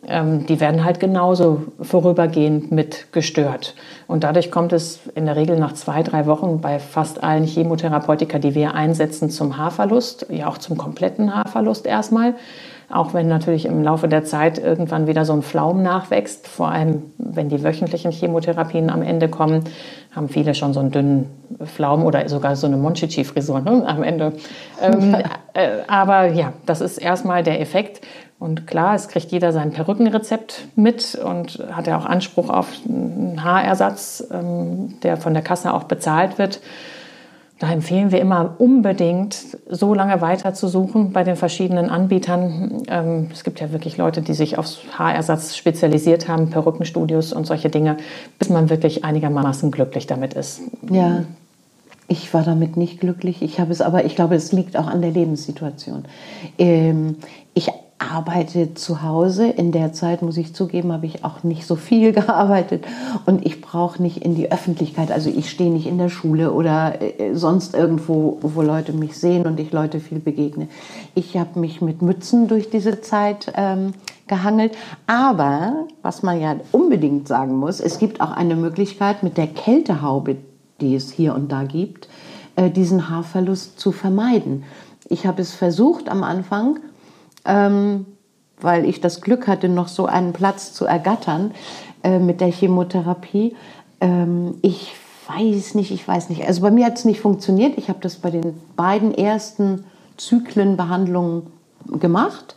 Ähm, 0.08 0.46
die 0.46 0.58
werden 0.60 0.84
halt 0.84 1.00
genauso 1.00 1.64
vorübergehend 1.80 2.72
mit 2.72 3.12
gestört. 3.12 3.74
Und 4.06 4.24
dadurch 4.24 4.50
kommt 4.50 4.72
es 4.72 5.00
in 5.14 5.26
der 5.26 5.36
Regel 5.36 5.58
nach 5.58 5.74
zwei, 5.74 6.02
drei 6.02 6.26
Wochen 6.26 6.60
bei 6.60 6.78
fast 6.78 7.22
allen 7.22 7.44
Chemotherapeutika, 7.44 8.38
die 8.38 8.54
wir 8.54 8.74
einsetzen, 8.74 9.30
zum 9.30 9.58
Haarverlust, 9.58 10.26
ja 10.30 10.48
auch 10.48 10.58
zum 10.58 10.78
kompletten 10.78 11.34
Haarverlust 11.34 11.86
erstmal. 11.86 12.34
Auch 12.90 13.12
wenn 13.12 13.28
natürlich 13.28 13.66
im 13.66 13.82
Laufe 13.82 14.08
der 14.08 14.24
Zeit 14.24 14.58
irgendwann 14.58 15.06
wieder 15.06 15.26
so 15.26 15.34
ein 15.34 15.42
Flaum 15.42 15.82
nachwächst, 15.82 16.48
vor 16.48 16.68
allem 16.68 17.02
wenn 17.18 17.50
die 17.50 17.62
wöchentlichen 17.62 18.10
Chemotherapien 18.10 18.88
am 18.88 19.02
Ende 19.02 19.28
kommen, 19.28 19.64
haben 20.16 20.30
viele 20.30 20.54
schon 20.54 20.72
so 20.72 20.80
einen 20.80 20.90
dünnen 20.90 21.26
Flaum 21.64 22.02
oder 22.04 22.26
sogar 22.30 22.56
so 22.56 22.66
eine 22.66 22.78
Monchichi-Frisur 22.78 23.60
ne, 23.60 23.84
am 23.86 24.02
Ende. 24.02 24.32
Ähm, 24.80 25.14
äh, 25.52 25.68
aber 25.86 26.28
ja, 26.28 26.54
das 26.64 26.80
ist 26.80 26.96
erstmal 26.96 27.42
der 27.42 27.60
Effekt. 27.60 28.00
Und 28.38 28.68
klar, 28.68 28.94
es 28.94 29.08
kriegt 29.08 29.32
jeder 29.32 29.52
sein 29.52 29.72
Perückenrezept 29.72 30.68
mit 30.76 31.16
und 31.16 31.58
hat 31.72 31.88
ja 31.88 31.98
auch 31.98 32.04
Anspruch 32.04 32.50
auf 32.50 32.68
einen 32.88 33.42
Haarersatz, 33.42 34.24
ähm, 34.30 34.94
der 35.02 35.16
von 35.16 35.34
der 35.34 35.42
Kasse 35.42 35.74
auch 35.74 35.84
bezahlt 35.84 36.38
wird. 36.38 36.60
Da 37.58 37.72
empfehlen 37.72 38.12
wir 38.12 38.20
immer 38.20 38.54
unbedingt, 38.58 39.34
so 39.68 39.92
lange 39.92 40.20
weiter 40.20 40.54
zu 40.54 40.68
suchen 40.68 41.12
bei 41.12 41.24
den 41.24 41.34
verschiedenen 41.34 41.90
Anbietern. 41.90 42.84
Ähm, 42.86 43.28
es 43.32 43.42
gibt 43.42 43.58
ja 43.58 43.72
wirklich 43.72 43.96
Leute, 43.96 44.22
die 44.22 44.34
sich 44.34 44.56
aufs 44.56 44.78
Haarersatz 44.96 45.56
spezialisiert 45.56 46.28
haben, 46.28 46.50
Perückenstudios 46.50 47.32
und 47.32 47.48
solche 47.48 47.70
Dinge, 47.70 47.96
bis 48.38 48.48
man 48.48 48.70
wirklich 48.70 49.04
einigermaßen 49.04 49.72
glücklich 49.72 50.06
damit 50.06 50.34
ist. 50.34 50.60
Ja. 50.88 51.24
Ich 52.06 52.32
war 52.32 52.44
damit 52.44 52.76
nicht 52.76 53.00
glücklich. 53.00 53.42
Ich 53.42 53.58
habe 53.58 53.72
es 53.72 53.80
aber, 53.80 54.04
ich 54.04 54.14
glaube, 54.14 54.36
es 54.36 54.52
liegt 54.52 54.76
auch 54.76 54.86
an 54.86 55.02
der 55.02 55.10
Lebenssituation. 55.10 56.04
Ähm, 56.58 57.16
ich 57.54 57.72
arbeite 57.98 58.74
zu 58.74 59.02
Hause. 59.02 59.48
In 59.48 59.72
der 59.72 59.92
Zeit, 59.92 60.22
muss 60.22 60.36
ich 60.36 60.54
zugeben, 60.54 60.92
habe 60.92 61.06
ich 61.06 61.24
auch 61.24 61.42
nicht 61.42 61.66
so 61.66 61.76
viel 61.76 62.12
gearbeitet 62.12 62.84
und 63.26 63.44
ich 63.44 63.60
brauche 63.60 64.02
nicht 64.02 64.18
in 64.18 64.34
die 64.34 64.50
Öffentlichkeit. 64.50 65.10
Also 65.10 65.30
ich 65.30 65.50
stehe 65.50 65.70
nicht 65.70 65.86
in 65.86 65.98
der 65.98 66.08
Schule 66.08 66.52
oder 66.52 67.00
äh, 67.00 67.34
sonst 67.34 67.74
irgendwo, 67.74 68.38
wo 68.40 68.62
Leute 68.62 68.92
mich 68.92 69.18
sehen 69.18 69.46
und 69.46 69.58
ich 69.60 69.72
Leute 69.72 70.00
viel 70.00 70.20
begegne. 70.20 70.68
Ich 71.14 71.36
habe 71.36 71.58
mich 71.58 71.80
mit 71.80 72.02
Mützen 72.02 72.48
durch 72.48 72.70
diese 72.70 73.00
Zeit 73.00 73.52
ähm, 73.56 73.92
gehangelt. 74.28 74.76
Aber, 75.06 75.86
was 76.02 76.22
man 76.22 76.40
ja 76.40 76.56
unbedingt 76.70 77.26
sagen 77.26 77.56
muss, 77.56 77.80
es 77.80 77.98
gibt 77.98 78.20
auch 78.20 78.30
eine 78.30 78.54
Möglichkeit 78.54 79.22
mit 79.22 79.36
der 79.36 79.48
Kältehaube, 79.48 80.36
die 80.80 80.94
es 80.94 81.10
hier 81.10 81.34
und 81.34 81.50
da 81.50 81.64
gibt, 81.64 82.08
äh, 82.54 82.70
diesen 82.70 83.08
Haarverlust 83.08 83.80
zu 83.80 83.90
vermeiden. 83.90 84.64
Ich 85.08 85.26
habe 85.26 85.42
es 85.42 85.54
versucht 85.54 86.08
am 86.08 86.22
Anfang, 86.22 86.80
ähm, 87.44 88.06
weil 88.60 88.84
ich 88.84 89.00
das 89.00 89.20
Glück 89.20 89.46
hatte, 89.46 89.68
noch 89.68 89.88
so 89.88 90.06
einen 90.06 90.32
Platz 90.32 90.72
zu 90.72 90.84
ergattern 90.84 91.52
äh, 92.02 92.18
mit 92.18 92.40
der 92.40 92.50
Chemotherapie. 92.50 93.56
Ähm, 94.00 94.56
ich 94.62 94.94
weiß 95.28 95.74
nicht, 95.74 95.90
ich 95.90 96.06
weiß 96.06 96.30
nicht. 96.30 96.46
Also 96.46 96.62
bei 96.62 96.70
mir 96.70 96.86
hat 96.86 96.98
es 96.98 97.04
nicht 97.04 97.20
funktioniert. 97.20 97.76
Ich 97.76 97.88
habe 97.88 98.00
das 98.00 98.16
bei 98.16 98.30
den 98.30 98.60
beiden 98.76 99.14
ersten 99.14 99.84
Zyklenbehandlungen 100.16 101.46
gemacht. 102.00 102.56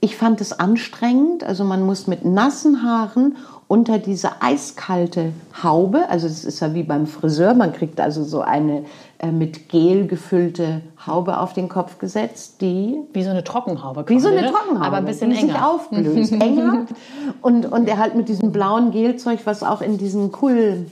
Ich 0.00 0.16
fand 0.16 0.40
es 0.40 0.52
anstrengend. 0.52 1.44
Also 1.44 1.64
man 1.64 1.84
muss 1.84 2.06
mit 2.06 2.24
nassen 2.24 2.82
Haaren 2.82 3.36
unter 3.68 3.98
diese 3.98 4.42
eiskalte 4.42 5.32
Haube, 5.62 6.08
also 6.08 6.26
es 6.26 6.44
ist 6.44 6.60
ja 6.60 6.72
wie 6.74 6.84
beim 6.84 7.06
Friseur, 7.06 7.54
man 7.54 7.72
kriegt 7.72 8.00
also 8.00 8.22
so 8.22 8.40
eine 8.40 8.84
äh, 9.18 9.32
mit 9.32 9.68
Gel 9.68 10.06
gefüllte 10.06 10.82
Haube 11.04 11.38
auf 11.40 11.52
den 11.52 11.68
Kopf 11.68 11.98
gesetzt, 11.98 12.60
die 12.60 12.96
wie 13.12 13.24
so 13.24 13.30
eine 13.30 13.42
Trockenhaube, 13.42 14.04
wie 14.08 14.20
so 14.20 14.28
eine 14.28 14.42
ne? 14.42 14.52
Trockenhaube, 14.52 14.86
aber 14.86 14.96
ein 14.98 15.04
bisschen 15.04 15.30
die 15.30 15.36
enger. 15.36 15.52
sich 15.52 15.62
auflöst, 15.62 16.32
enger 16.40 16.86
und 17.42 17.66
und 17.66 17.88
er 17.88 17.98
halt 17.98 18.14
mit 18.14 18.28
diesem 18.28 18.52
blauen 18.52 18.92
Gelzeug, 18.92 19.40
was 19.44 19.64
auch 19.64 19.80
in 19.80 19.98
diesen 19.98 20.30
Kull 20.30 20.86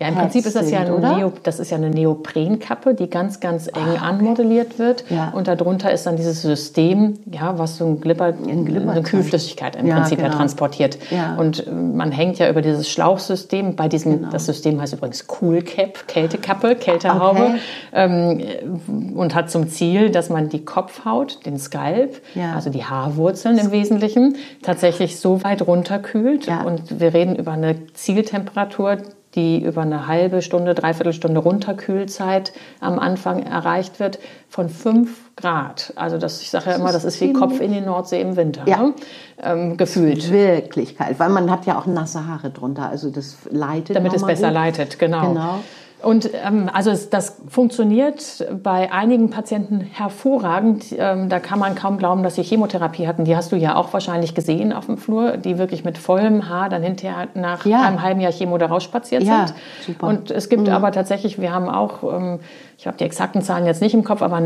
ja, 0.00 0.08
im 0.08 0.14
Prinzip 0.14 0.46
ist 0.46 0.54
das 0.54 0.70
ja, 0.70 0.80
ein 0.80 1.00
Neo, 1.00 1.32
das 1.42 1.58
ist 1.58 1.70
ja 1.70 1.76
eine 1.76 1.90
Neoprenkappe, 1.90 2.94
die 2.94 3.10
ganz, 3.10 3.40
ganz 3.40 3.66
eng 3.66 3.74
ah, 3.74 3.92
okay. 3.94 4.00
anmodelliert 4.00 4.78
wird. 4.78 5.04
Ja. 5.10 5.30
Und 5.30 5.48
darunter 5.48 5.90
ist 5.90 6.06
dann 6.06 6.16
dieses 6.16 6.40
System, 6.40 7.18
ja, 7.32 7.58
was 7.58 7.78
so 7.78 7.86
ein 7.86 8.00
Glipper, 8.00 8.26
ein 8.26 8.64
Glipper 8.64 8.92
eine 8.92 9.02
Kühlflüssigkeit 9.02 9.74
im 9.74 9.88
ja, 9.88 9.96
Prinzip 9.96 10.18
genau. 10.18 10.30
ja 10.30 10.36
transportiert. 10.36 10.98
Ja. 11.10 11.34
Und 11.34 11.66
äh, 11.66 11.70
man 11.72 12.12
hängt 12.12 12.38
ja 12.38 12.48
über 12.48 12.62
dieses 12.62 12.88
Schlauchsystem. 12.88 13.74
Bei 13.74 13.88
diesem, 13.88 14.18
genau. 14.18 14.30
das 14.30 14.46
System 14.46 14.80
heißt 14.80 14.92
übrigens 14.92 15.26
Cool 15.40 15.62
Cap, 15.62 16.06
Kältekappe, 16.06 16.76
Kältehaube, 16.76 17.40
okay. 17.40 17.58
ähm, 17.92 19.14
und 19.16 19.34
hat 19.34 19.50
zum 19.50 19.68
Ziel, 19.68 20.10
dass 20.10 20.30
man 20.30 20.48
die 20.48 20.64
Kopfhaut, 20.64 21.44
den 21.44 21.58
Skalp, 21.58 22.20
also 22.54 22.70
die 22.70 22.84
Haarwurzeln 22.84 23.58
im 23.58 23.72
Wesentlichen, 23.72 24.36
tatsächlich 24.62 25.18
so 25.18 25.42
weit 25.42 25.66
runterkühlt. 25.66 26.48
Und 26.64 27.00
wir 27.00 27.14
reden 27.14 27.34
über 27.34 27.52
eine 27.52 27.92
Zieltemperatur, 27.94 28.98
die 29.34 29.62
über 29.62 29.82
eine 29.82 30.06
halbe 30.06 30.42
Stunde, 30.42 30.74
dreiviertel 30.74 31.12
Stunde 31.12 31.40
Runterkühlzeit 31.40 32.52
am 32.80 32.98
Anfang 32.98 33.42
erreicht 33.42 34.00
wird, 34.00 34.18
von 34.48 34.68
5 34.68 35.36
Grad. 35.36 35.92
Also 35.96 36.18
das, 36.18 36.40
ich 36.40 36.50
sage 36.50 36.70
ja 36.70 36.76
immer, 36.76 36.92
das 36.92 37.04
ist 37.04 37.20
wie 37.20 37.32
Kopf 37.32 37.60
in 37.60 37.72
die 37.72 37.80
Nordsee 37.80 38.20
im 38.20 38.36
Winter, 38.36 38.62
ja. 38.66 38.78
ne? 38.78 38.94
ähm, 39.42 39.76
gefühlt. 39.76 40.30
Wirklich 40.30 40.96
kalt, 40.96 41.18
weil 41.18 41.28
man 41.28 41.50
hat 41.50 41.66
ja 41.66 41.78
auch 41.78 41.86
nasse 41.86 42.26
Haare 42.26 42.50
drunter, 42.50 42.88
also 42.88 43.10
das 43.10 43.36
leitet. 43.50 43.96
Damit 43.96 44.14
es 44.14 44.24
besser 44.24 44.48
gut. 44.48 44.54
leitet, 44.54 44.98
genau. 44.98 45.28
genau. 45.28 45.60
Und 46.02 46.30
ähm, 46.32 46.70
also 46.72 46.90
es, 46.90 47.10
das 47.10 47.40
funktioniert 47.48 48.46
bei 48.62 48.92
einigen 48.92 49.30
Patienten 49.30 49.80
hervorragend. 49.80 50.86
Ähm, 50.96 51.28
da 51.28 51.40
kann 51.40 51.58
man 51.58 51.74
kaum 51.74 51.98
glauben, 51.98 52.22
dass 52.22 52.36
sie 52.36 52.42
Chemotherapie 52.42 53.08
hatten. 53.08 53.24
Die 53.24 53.34
hast 53.34 53.50
du 53.50 53.56
ja 53.56 53.74
auch 53.74 53.92
wahrscheinlich 53.92 54.34
gesehen 54.34 54.72
auf 54.72 54.86
dem 54.86 54.96
Flur, 54.96 55.36
die 55.36 55.58
wirklich 55.58 55.84
mit 55.84 55.98
vollem 55.98 56.48
Haar 56.48 56.68
dann 56.68 56.82
hinterher 56.82 57.28
nach 57.34 57.66
ja. 57.66 57.82
einem 57.82 58.02
halben 58.02 58.20
Jahr 58.20 58.32
Chemo 58.32 58.58
da 58.58 58.66
rausspaziert 58.66 59.24
ja, 59.24 59.46
sind. 59.46 59.56
Super. 59.86 60.06
Und 60.06 60.30
es 60.30 60.48
gibt 60.48 60.68
mhm. 60.68 60.72
aber 60.72 60.92
tatsächlich, 60.92 61.40
wir 61.40 61.52
haben 61.52 61.68
auch 61.68 62.02
ähm, 62.04 62.38
ich 62.78 62.86
habe 62.86 62.96
die 62.96 63.02
exakten 63.02 63.42
Zahlen 63.42 63.66
jetzt 63.66 63.82
nicht 63.82 63.92
im 63.92 64.04
Kopf, 64.04 64.22
aber 64.22 64.40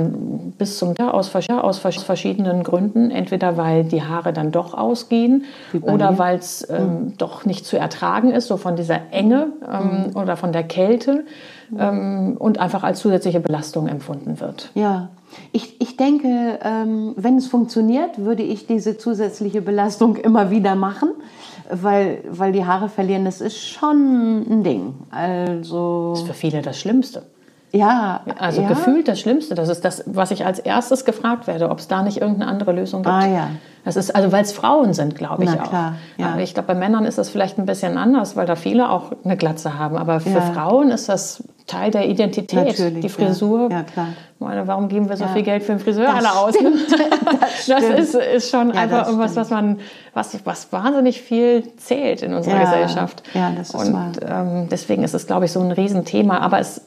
bis 0.56 0.78
zum 0.78 0.94
Jahr 0.94 1.12
aus, 1.12 1.30
aus 1.34 1.78
verschiedenen 1.78 2.62
Gründen. 2.62 3.10
Entweder 3.10 3.58
weil 3.58 3.84
die 3.84 4.02
Haare 4.02 4.32
dann 4.32 4.50
doch 4.52 4.72
ausgehen 4.72 5.44
oder 5.82 6.16
weil 6.16 6.38
es 6.38 6.66
ähm, 6.70 6.78
mhm. 6.78 7.18
doch 7.18 7.44
nicht 7.44 7.66
zu 7.66 7.76
ertragen 7.76 8.30
ist, 8.30 8.48
so 8.48 8.56
von 8.56 8.74
dieser 8.74 9.00
Enge 9.10 9.48
ähm, 9.70 10.06
mhm. 10.06 10.16
oder 10.16 10.38
von 10.38 10.50
der 10.50 10.62
Kälte 10.62 11.24
ähm, 11.78 12.36
und 12.38 12.58
einfach 12.58 12.82
als 12.82 13.00
zusätzliche 13.00 13.40
Belastung 13.40 13.88
empfunden 13.88 14.40
wird. 14.40 14.70
Ja. 14.74 15.10
Ich, 15.52 15.80
ich 15.80 15.96
denke, 15.96 16.58
ähm, 16.62 17.14
wenn 17.16 17.38
es 17.38 17.46
funktioniert, 17.46 18.18
würde 18.18 18.42
ich 18.42 18.66
diese 18.66 18.98
zusätzliche 18.98 19.62
Belastung 19.62 20.16
immer 20.16 20.50
wieder 20.50 20.74
machen 20.74 21.10
weil, 21.72 22.22
weil 22.28 22.52
die 22.52 22.64
Haare 22.64 22.88
verlieren, 22.88 23.24
das 23.24 23.40
ist 23.40 23.58
schon 23.58 24.42
ein 24.48 24.62
Ding. 24.62 24.94
Also 25.10 26.10
das 26.10 26.20
ist 26.20 26.28
für 26.28 26.34
viele 26.34 26.62
das 26.62 26.78
Schlimmste. 26.78 27.24
Ja. 27.72 28.20
Also 28.38 28.62
ja. 28.62 28.68
gefühlt 28.68 29.08
das 29.08 29.18
Schlimmste. 29.18 29.54
Das 29.54 29.68
ist 29.68 29.84
das, 29.84 30.04
was 30.06 30.30
ich 30.30 30.44
als 30.44 30.58
erstes 30.58 31.04
gefragt 31.04 31.46
werde, 31.46 31.70
ob 31.70 31.78
es 31.78 31.88
da 31.88 32.02
nicht 32.02 32.20
irgendeine 32.20 32.50
andere 32.50 32.72
Lösung 32.72 33.02
gibt. 33.02 33.14
Ah, 33.14 33.26
ja. 33.26 33.48
Das 33.84 33.96
ist, 33.96 34.14
also 34.14 34.30
weil 34.30 34.42
es 34.42 34.52
Frauen 34.52 34.94
sind, 34.94 35.16
glaube 35.16 35.42
ich 35.42 35.50
Na, 35.50 35.62
klar, 35.62 35.94
auch. 36.16 36.20
Ja. 36.20 36.38
Ich 36.38 36.54
glaube, 36.54 36.68
bei 36.68 36.74
Männern 36.74 37.04
ist 37.04 37.18
das 37.18 37.30
vielleicht 37.30 37.58
ein 37.58 37.66
bisschen 37.66 37.96
anders, 37.96 38.36
weil 38.36 38.46
da 38.46 38.54
viele 38.54 38.90
auch 38.90 39.12
eine 39.24 39.36
Glatze 39.36 39.78
haben. 39.78 39.96
Aber 39.96 40.20
für 40.20 40.30
ja. 40.30 40.40
Frauen 40.40 40.90
ist 40.90 41.08
das 41.08 41.42
Teil 41.66 41.90
der 41.90 42.08
Identität. 42.08 42.66
Natürlich, 42.66 43.00
die 43.00 43.08
Frisur. 43.08 43.70
Ja, 43.70 43.78
ja 43.78 43.82
klar. 43.84 44.08
Meine, 44.38 44.66
warum 44.66 44.88
geben 44.88 45.08
wir 45.08 45.16
so 45.16 45.26
viel 45.28 45.42
Geld 45.42 45.62
für 45.62 45.72
einen 45.72 45.80
Friseur 45.80 46.06
das 46.06 46.14
alle 46.16 46.32
aus? 46.32 46.54
das, 47.66 47.66
das 47.66 47.84
ist, 47.84 48.14
ist 48.14 48.50
schon 48.50 48.72
einfach 48.72 49.06
irgendwas, 49.06 49.36
was 49.36 49.50
man, 49.50 49.78
was, 50.14 50.36
was 50.44 50.72
wahnsinnig 50.72 51.22
viel 51.22 51.64
zählt 51.76 52.22
in 52.22 52.34
unserer 52.34 52.60
Gesellschaft. 52.60 53.22
Ja, 53.34 53.52
das 53.56 53.68
ist 53.68 53.74
Und 53.74 54.20
ähm, 54.26 54.68
deswegen 54.70 55.04
ist 55.04 55.14
es, 55.14 55.26
glaube 55.26 55.44
ich, 55.44 55.52
so 55.52 55.60
ein 55.60 55.70
Riesenthema. 55.70 56.38
Aber 56.38 56.58
es, 56.58 56.82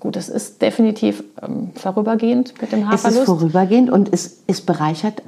gut, 0.00 0.16
es 0.16 0.28
ist 0.28 0.60
definitiv 0.60 1.24
ähm, 1.42 1.70
vorübergehend 1.74 2.60
mit 2.60 2.72
dem 2.72 2.88
Haarverlust. 2.88 3.06
Es 3.06 3.20
ist 3.20 3.26
vorübergehend 3.26 3.90
und 3.90 4.12
es, 4.12 4.42
es 4.46 4.60
bereichert 4.60 5.22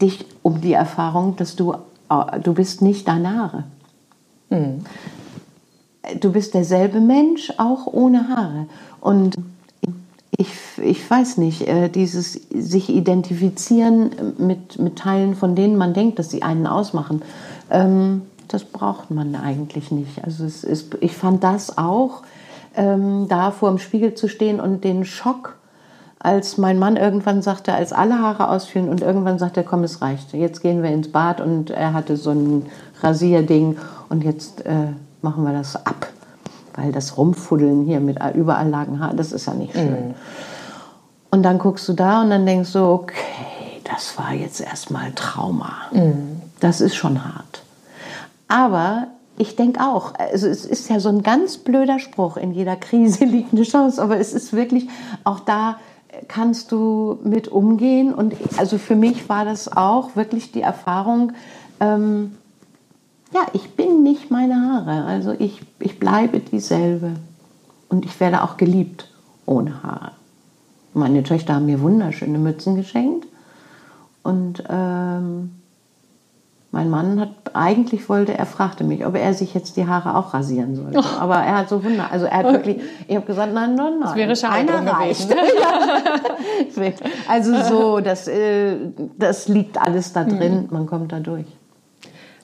dich 0.00 0.24
um 0.42 0.60
die 0.60 0.72
Erfahrung, 0.72 1.36
dass 1.36 1.54
du, 1.54 1.74
äh, 2.10 2.40
du 2.42 2.54
bist 2.54 2.82
nicht 2.82 3.06
deine 3.06 3.36
Haare. 3.36 3.64
Mhm. 4.50 4.84
Du 6.20 6.32
bist 6.32 6.54
derselbe 6.54 7.00
Mensch, 7.00 7.52
auch 7.58 7.86
ohne 7.86 8.28
Haare. 8.28 8.66
Und 9.00 9.36
ich, 10.36 10.48
ich 10.82 11.10
weiß 11.10 11.36
nicht, 11.38 11.68
äh, 11.68 11.88
dieses 11.88 12.32
sich 12.32 12.88
identifizieren 12.88 14.10
mit, 14.38 14.78
mit 14.78 14.96
Teilen, 14.96 15.34
von 15.34 15.54
denen 15.54 15.76
man 15.76 15.92
denkt, 15.92 16.18
dass 16.18 16.30
sie 16.30 16.42
einen 16.42 16.66
ausmachen, 16.66 17.22
ähm, 17.70 18.22
das 18.48 18.64
braucht 18.64 19.10
man 19.10 19.34
eigentlich 19.34 19.90
nicht. 19.90 20.24
Also 20.24 20.44
es 20.44 20.64
ist, 20.64 20.96
ich 21.00 21.16
fand 21.16 21.44
das 21.44 21.78
auch, 21.78 22.22
ähm, 22.74 23.26
da 23.28 23.50
vor 23.50 23.68
dem 23.68 23.78
Spiegel 23.78 24.14
zu 24.14 24.28
stehen 24.28 24.60
und 24.60 24.82
den 24.82 25.04
Schock 25.04 25.56
als 26.18 26.58
mein 26.58 26.78
Mann 26.78 26.96
irgendwann 26.96 27.40
sagte, 27.40 27.72
als 27.72 27.92
alle 27.92 28.18
Haare 28.18 28.50
ausfielen 28.50 28.88
und 28.88 29.00
irgendwann 29.00 29.38
sagte, 29.38 29.62
komm, 29.62 29.84
es 29.84 30.02
reicht. 30.02 30.34
Jetzt 30.34 30.60
gehen 30.60 30.82
wir 30.82 30.90
ins 30.90 31.10
Bad 31.10 31.40
und 31.40 31.70
er 31.70 31.94
hatte 31.94 32.16
so 32.16 32.30
ein 32.30 32.66
Rasierding 33.02 33.78
und 34.10 34.22
jetzt 34.22 34.66
äh, 34.66 34.88
machen 35.22 35.44
wir 35.44 35.52
das 35.52 35.74
ab. 35.86 36.08
Weil 36.74 36.92
das 36.92 37.16
Rumfuddeln 37.16 37.84
hier 37.84 38.00
mit 38.00 38.18
überall 38.34 38.68
lagen 38.68 39.00
Haaren, 39.00 39.16
das 39.16 39.32
ist 39.32 39.46
ja 39.46 39.54
nicht 39.54 39.74
schön. 39.74 40.08
Mhm. 40.08 40.14
Und 41.30 41.42
dann 41.42 41.58
guckst 41.58 41.88
du 41.88 41.92
da 41.92 42.22
und 42.22 42.30
dann 42.30 42.46
denkst 42.46 42.72
du, 42.72 42.80
okay, 42.80 43.80
das 43.84 44.16
war 44.18 44.32
jetzt 44.32 44.60
erstmal 44.60 45.12
Trauma. 45.12 45.72
Mhm. 45.92 46.42
Das 46.60 46.80
ist 46.80 46.94
schon 46.94 47.24
hart. 47.24 47.62
Aber 48.48 49.08
ich 49.38 49.56
denke 49.56 49.80
auch, 49.80 50.14
also 50.18 50.48
es 50.48 50.64
ist 50.64 50.90
ja 50.90 51.00
so 51.00 51.08
ein 51.08 51.22
ganz 51.22 51.58
blöder 51.58 51.98
Spruch, 51.98 52.36
in 52.36 52.52
jeder 52.52 52.76
Krise 52.76 53.24
liegt 53.26 53.52
eine 53.52 53.62
Chance, 53.62 54.02
aber 54.02 54.18
es 54.18 54.32
ist 54.32 54.52
wirklich, 54.52 54.88
auch 55.24 55.40
da 55.40 55.76
kannst 56.28 56.72
du 56.72 57.18
mit 57.22 57.48
umgehen. 57.48 58.12
Und 58.12 58.34
also 58.58 58.78
für 58.78 58.96
mich 58.96 59.28
war 59.28 59.44
das 59.44 59.74
auch 59.74 60.16
wirklich 60.16 60.52
die 60.52 60.62
Erfahrung, 60.62 61.32
ähm, 61.80 62.36
ja, 63.32 63.46
ich 63.52 63.70
bin 63.76 64.02
nicht 64.02 64.30
meine 64.30 64.54
Haare. 64.54 65.04
Also 65.04 65.34
ich, 65.38 65.60
ich 65.78 65.98
bleibe 65.98 66.40
dieselbe. 66.40 67.12
Und 67.88 68.04
ich 68.04 68.18
werde 68.20 68.42
auch 68.42 68.56
geliebt 68.56 69.08
ohne 69.46 69.82
Haare. 69.82 70.12
Meine 70.94 71.22
Töchter 71.22 71.54
haben 71.54 71.66
mir 71.66 71.80
wunderschöne 71.80 72.38
Mützen 72.38 72.76
geschenkt. 72.76 73.26
Und 74.22 74.62
ähm, 74.68 75.52
mein 76.72 76.88
Mann 76.88 77.18
hat 77.20 77.30
eigentlich 77.52 78.08
wollte, 78.08 78.36
er 78.36 78.46
fragte 78.46 78.84
mich, 78.84 79.04
ob 79.04 79.16
er 79.16 79.34
sich 79.34 79.54
jetzt 79.54 79.76
die 79.76 79.86
Haare 79.86 80.16
auch 80.16 80.34
rasieren 80.34 80.76
sollte. 80.76 80.98
Oh. 80.98 81.20
Aber 81.20 81.36
er 81.36 81.58
hat 81.58 81.68
so 81.68 81.82
wunder, 81.82 82.08
also 82.12 82.26
er 82.26 82.38
hat 82.38 82.52
wirklich, 82.52 82.80
ich 83.08 83.16
habe 83.16 83.26
gesagt, 83.26 83.52
nein, 83.52 83.74
nein, 83.74 83.94
nein. 83.98 84.02
Das 84.02 84.14
wäre 84.14 84.36
schade 84.36 84.72
Einer 84.72 84.92
reicht. 84.92 85.28
Ne? 85.28 85.36
also 87.28 87.62
so, 87.62 88.00
das, 88.00 88.28
äh, 88.28 88.76
das 89.18 89.48
liegt 89.48 89.80
alles 89.80 90.12
da 90.12 90.22
drin, 90.22 90.68
man 90.70 90.86
kommt 90.86 91.10
da 91.10 91.18
durch. 91.18 91.46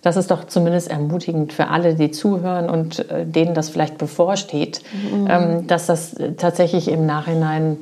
Das 0.07 0.17
ist 0.17 0.31
doch 0.31 0.45
zumindest 0.45 0.89
ermutigend 0.89 1.53
für 1.53 1.67
alle, 1.67 1.97
die 1.97 2.13
zuhören 2.13 2.71
und 2.71 3.11
äh, 3.11 3.27
denen 3.27 3.55
das 3.55 3.71
vielleicht 3.71 3.99
bevorsteht, 3.99 4.81
mhm. 4.93 5.27
ähm, 5.29 5.67
dass 5.67 5.87
das 5.87 6.15
tatsächlich 6.37 6.87
im 6.87 7.07
Nachhinein 7.07 7.79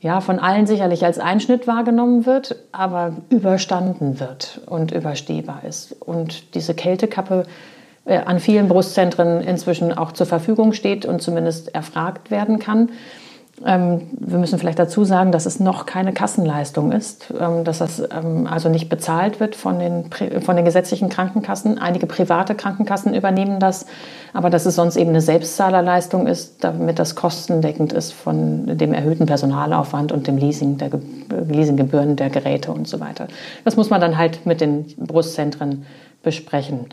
ja, 0.00 0.22
von 0.22 0.38
allen 0.38 0.66
sicherlich 0.66 1.04
als 1.04 1.18
Einschnitt 1.18 1.66
wahrgenommen 1.66 2.24
wird, 2.24 2.56
aber 2.72 3.16
überstanden 3.28 4.18
wird 4.18 4.62
und 4.64 4.92
überstehbar 4.92 5.60
ist. 5.68 5.94
Und 6.00 6.54
diese 6.54 6.72
Kältekappe 6.72 7.44
äh, 8.06 8.16
an 8.16 8.40
vielen 8.40 8.66
Brustzentren 8.66 9.42
inzwischen 9.42 9.92
auch 9.92 10.12
zur 10.12 10.24
Verfügung 10.24 10.72
steht 10.72 11.04
und 11.04 11.20
zumindest 11.20 11.74
erfragt 11.74 12.30
werden 12.30 12.60
kann. 12.60 12.88
Ähm, 13.64 14.08
wir 14.18 14.38
müssen 14.38 14.58
vielleicht 14.58 14.78
dazu 14.78 15.04
sagen, 15.04 15.30
dass 15.30 15.46
es 15.46 15.60
noch 15.60 15.86
keine 15.86 16.12
Kassenleistung 16.12 16.92
ist, 16.92 17.32
ähm, 17.38 17.64
dass 17.64 17.78
das 17.78 18.00
ähm, 18.00 18.46
also 18.46 18.68
nicht 18.68 18.88
bezahlt 18.88 19.40
wird 19.40 19.54
von 19.54 19.78
den, 19.78 20.04
von 20.40 20.56
den 20.56 20.64
gesetzlichen 20.64 21.08
Krankenkassen. 21.08 21.78
Einige 21.78 22.06
private 22.06 22.54
Krankenkassen 22.54 23.14
übernehmen 23.14 23.60
das, 23.60 23.86
aber 24.32 24.50
dass 24.50 24.66
es 24.66 24.74
sonst 24.74 24.96
eben 24.96 25.10
eine 25.10 25.20
Selbstzahlerleistung 25.20 26.26
ist, 26.26 26.64
damit 26.64 26.98
das 26.98 27.14
kostendeckend 27.14 27.92
ist 27.92 28.12
von 28.12 28.76
dem 28.76 28.92
erhöhten 28.92 29.26
Personalaufwand 29.26 30.12
und 30.12 30.26
dem 30.26 30.38
Leasing 30.38 30.78
der 30.78 30.90
Leasinggebühren 31.48 32.16
der 32.16 32.30
Geräte 32.30 32.72
und 32.72 32.88
so 32.88 33.00
weiter. 33.00 33.28
Das 33.64 33.76
muss 33.76 33.90
man 33.90 34.00
dann 34.00 34.18
halt 34.18 34.44
mit 34.46 34.60
den 34.60 34.86
Brustzentren 34.96 35.86
besprechen. 36.22 36.86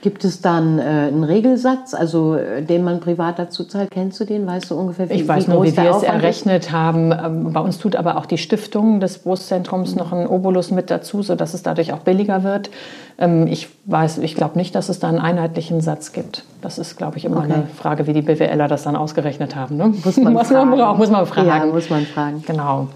Gibt 0.00 0.24
es 0.24 0.40
dann 0.40 0.78
äh, 0.78 0.82
einen 0.82 1.24
Regelsatz, 1.24 1.94
also 1.94 2.36
äh, 2.36 2.62
den 2.62 2.84
man 2.84 3.00
privat 3.00 3.38
dazu 3.38 3.64
zahlt? 3.64 3.90
Kennst 3.90 4.20
du 4.20 4.24
den? 4.24 4.46
Weißt 4.46 4.70
du 4.70 4.76
ungefähr, 4.76 5.08
wie, 5.10 5.14
ich 5.14 5.28
weiß 5.28 5.46
wie 5.46 5.52
nur, 5.52 5.64
wie 5.64 5.76
wir 5.76 5.90
es 5.90 6.02
errechnet 6.02 6.64
ist? 6.64 6.72
haben. 6.72 7.12
Ähm, 7.12 7.52
bei 7.52 7.60
uns 7.60 7.78
tut 7.78 7.96
aber 7.96 8.16
auch 8.16 8.26
die 8.26 8.38
Stiftung 8.38 9.00
des 9.00 9.18
Brustzentrums 9.18 9.94
noch 9.94 10.12
einen 10.12 10.26
Obolus 10.26 10.70
mit 10.70 10.90
dazu, 10.90 11.22
sodass 11.22 11.54
es 11.54 11.62
dadurch 11.62 11.92
auch 11.92 11.98
billiger 11.98 12.44
wird. 12.44 12.70
Ähm, 13.18 13.46
ich 13.46 13.68
weiß, 13.84 14.18
ich 14.18 14.34
glaube 14.34 14.58
nicht, 14.58 14.74
dass 14.74 14.88
es 14.88 14.98
da 14.98 15.08
einen 15.08 15.18
einheitlichen 15.18 15.80
Satz 15.80 16.12
gibt. 16.12 16.44
Das 16.62 16.78
ist, 16.78 16.96
glaube 16.96 17.18
ich, 17.18 17.24
immer 17.24 17.38
okay. 17.38 17.52
eine 17.52 17.66
Frage, 17.66 18.06
wie 18.06 18.12
die 18.12 18.22
BWLer 18.22 18.68
das 18.68 18.84
dann 18.84 18.96
ausgezeichnet 18.96 19.54
haben. 19.54 19.76
Ne? 19.76 19.92
Muss 20.02 20.16
man, 20.16 20.32
muss, 20.32 20.50
man, 20.50 20.70
muss 20.70 21.10
man 21.10 21.26
fragen. 21.26 21.48
Ja, 21.48 21.66
muss 21.66 21.90
man 21.90 22.06
fragen. 22.06 22.42
Genau. 22.46 22.88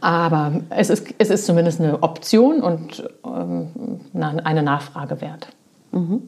Aber 0.00 0.52
es 0.70 0.90
ist, 0.90 1.06
es 1.18 1.30
ist 1.30 1.46
zumindest 1.46 1.80
eine 1.80 2.02
Option 2.02 2.62
und 2.62 3.08
ähm, 3.24 4.00
eine 4.14 4.62
Nachfrage 4.62 5.20
wert. 5.20 5.48
Mhm. 5.92 6.22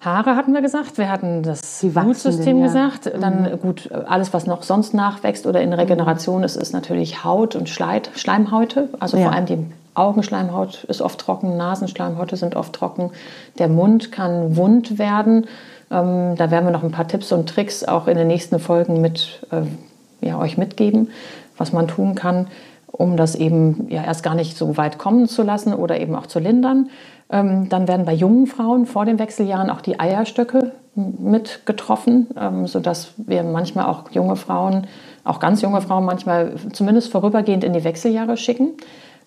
Haare 0.00 0.36
hatten 0.36 0.54
wir 0.54 0.62
gesagt, 0.62 0.98
wir 0.98 1.10
hatten 1.10 1.42
das 1.42 1.80
Blutsystem 1.82 2.58
ja. 2.58 2.66
gesagt. 2.66 3.10
Dann 3.20 3.42
mhm. 3.42 3.60
gut, 3.60 3.90
alles, 3.92 4.32
was 4.32 4.46
noch 4.46 4.62
sonst 4.62 4.94
nachwächst 4.94 5.46
oder 5.46 5.60
in 5.60 5.72
Regeneration 5.72 6.44
ist, 6.44 6.56
ist 6.56 6.72
natürlich 6.72 7.24
Haut 7.24 7.56
und 7.56 7.68
Schleit, 7.68 8.10
Schleimhäute. 8.14 8.88
Also 9.00 9.16
ja. 9.16 9.24
vor 9.24 9.32
allem 9.32 9.46
die 9.46 9.58
Augenschleimhaut 9.94 10.84
ist 10.84 11.00
oft 11.00 11.18
trocken, 11.18 11.56
Nasenschleimhäute 11.56 12.36
sind 12.36 12.54
oft 12.54 12.72
trocken. 12.74 13.10
Der 13.58 13.68
Mund 13.68 14.12
kann 14.12 14.56
wund 14.56 14.98
werden. 14.98 15.46
Ähm, 15.90 16.34
da 16.36 16.50
werden 16.50 16.66
wir 16.66 16.72
noch 16.72 16.84
ein 16.84 16.92
paar 16.92 17.08
Tipps 17.08 17.32
und 17.32 17.48
Tricks 17.48 17.82
auch 17.82 18.06
in 18.06 18.16
den 18.16 18.28
nächsten 18.28 18.58
Folgen 18.58 19.00
mit 19.00 19.46
äh, 19.50 19.62
ja, 20.26 20.38
euch 20.38 20.58
mitgeben, 20.58 21.10
was 21.56 21.72
man 21.72 21.88
tun 21.88 22.14
kann, 22.14 22.48
um 22.98 23.16
das 23.16 23.34
eben 23.34 23.86
ja 23.88 24.02
erst 24.02 24.22
gar 24.22 24.34
nicht 24.34 24.56
so 24.56 24.76
weit 24.76 24.98
kommen 24.98 25.28
zu 25.28 25.42
lassen 25.42 25.74
oder 25.74 26.00
eben 26.00 26.14
auch 26.14 26.26
zu 26.26 26.38
lindern. 26.38 26.88
Ähm, 27.30 27.68
dann 27.68 27.88
werden 27.88 28.06
bei 28.06 28.14
jungen 28.14 28.46
Frauen 28.46 28.86
vor 28.86 29.04
den 29.04 29.18
Wechseljahren 29.18 29.70
auch 29.70 29.80
die 29.80 29.98
Eierstöcke 29.98 30.72
mit 30.94 31.66
getroffen, 31.66 32.28
ähm, 32.40 32.66
sodass 32.66 33.14
wir 33.16 33.42
manchmal 33.42 33.86
auch 33.86 34.10
junge 34.12 34.36
Frauen, 34.36 34.86
auch 35.24 35.40
ganz 35.40 35.60
junge 35.60 35.82
Frauen 35.82 36.04
manchmal 36.04 36.54
zumindest 36.72 37.10
vorübergehend 37.10 37.64
in 37.64 37.72
die 37.72 37.84
Wechseljahre 37.84 38.36
schicken 38.36 38.74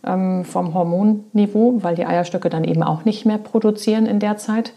ähm, 0.06 0.46
vom 0.46 0.74
Hormonniveau, 0.74 1.84
weil 1.84 1.96
die 1.96 2.06
Eierstöcke 2.06 2.50
dann 2.50 2.64
eben 2.64 2.84
auch 2.84 3.04
nicht 3.04 3.26
mehr 3.26 3.38
produzieren 3.38 4.06
in 4.06 4.20
der 4.20 4.38
Zeit. 4.38 4.72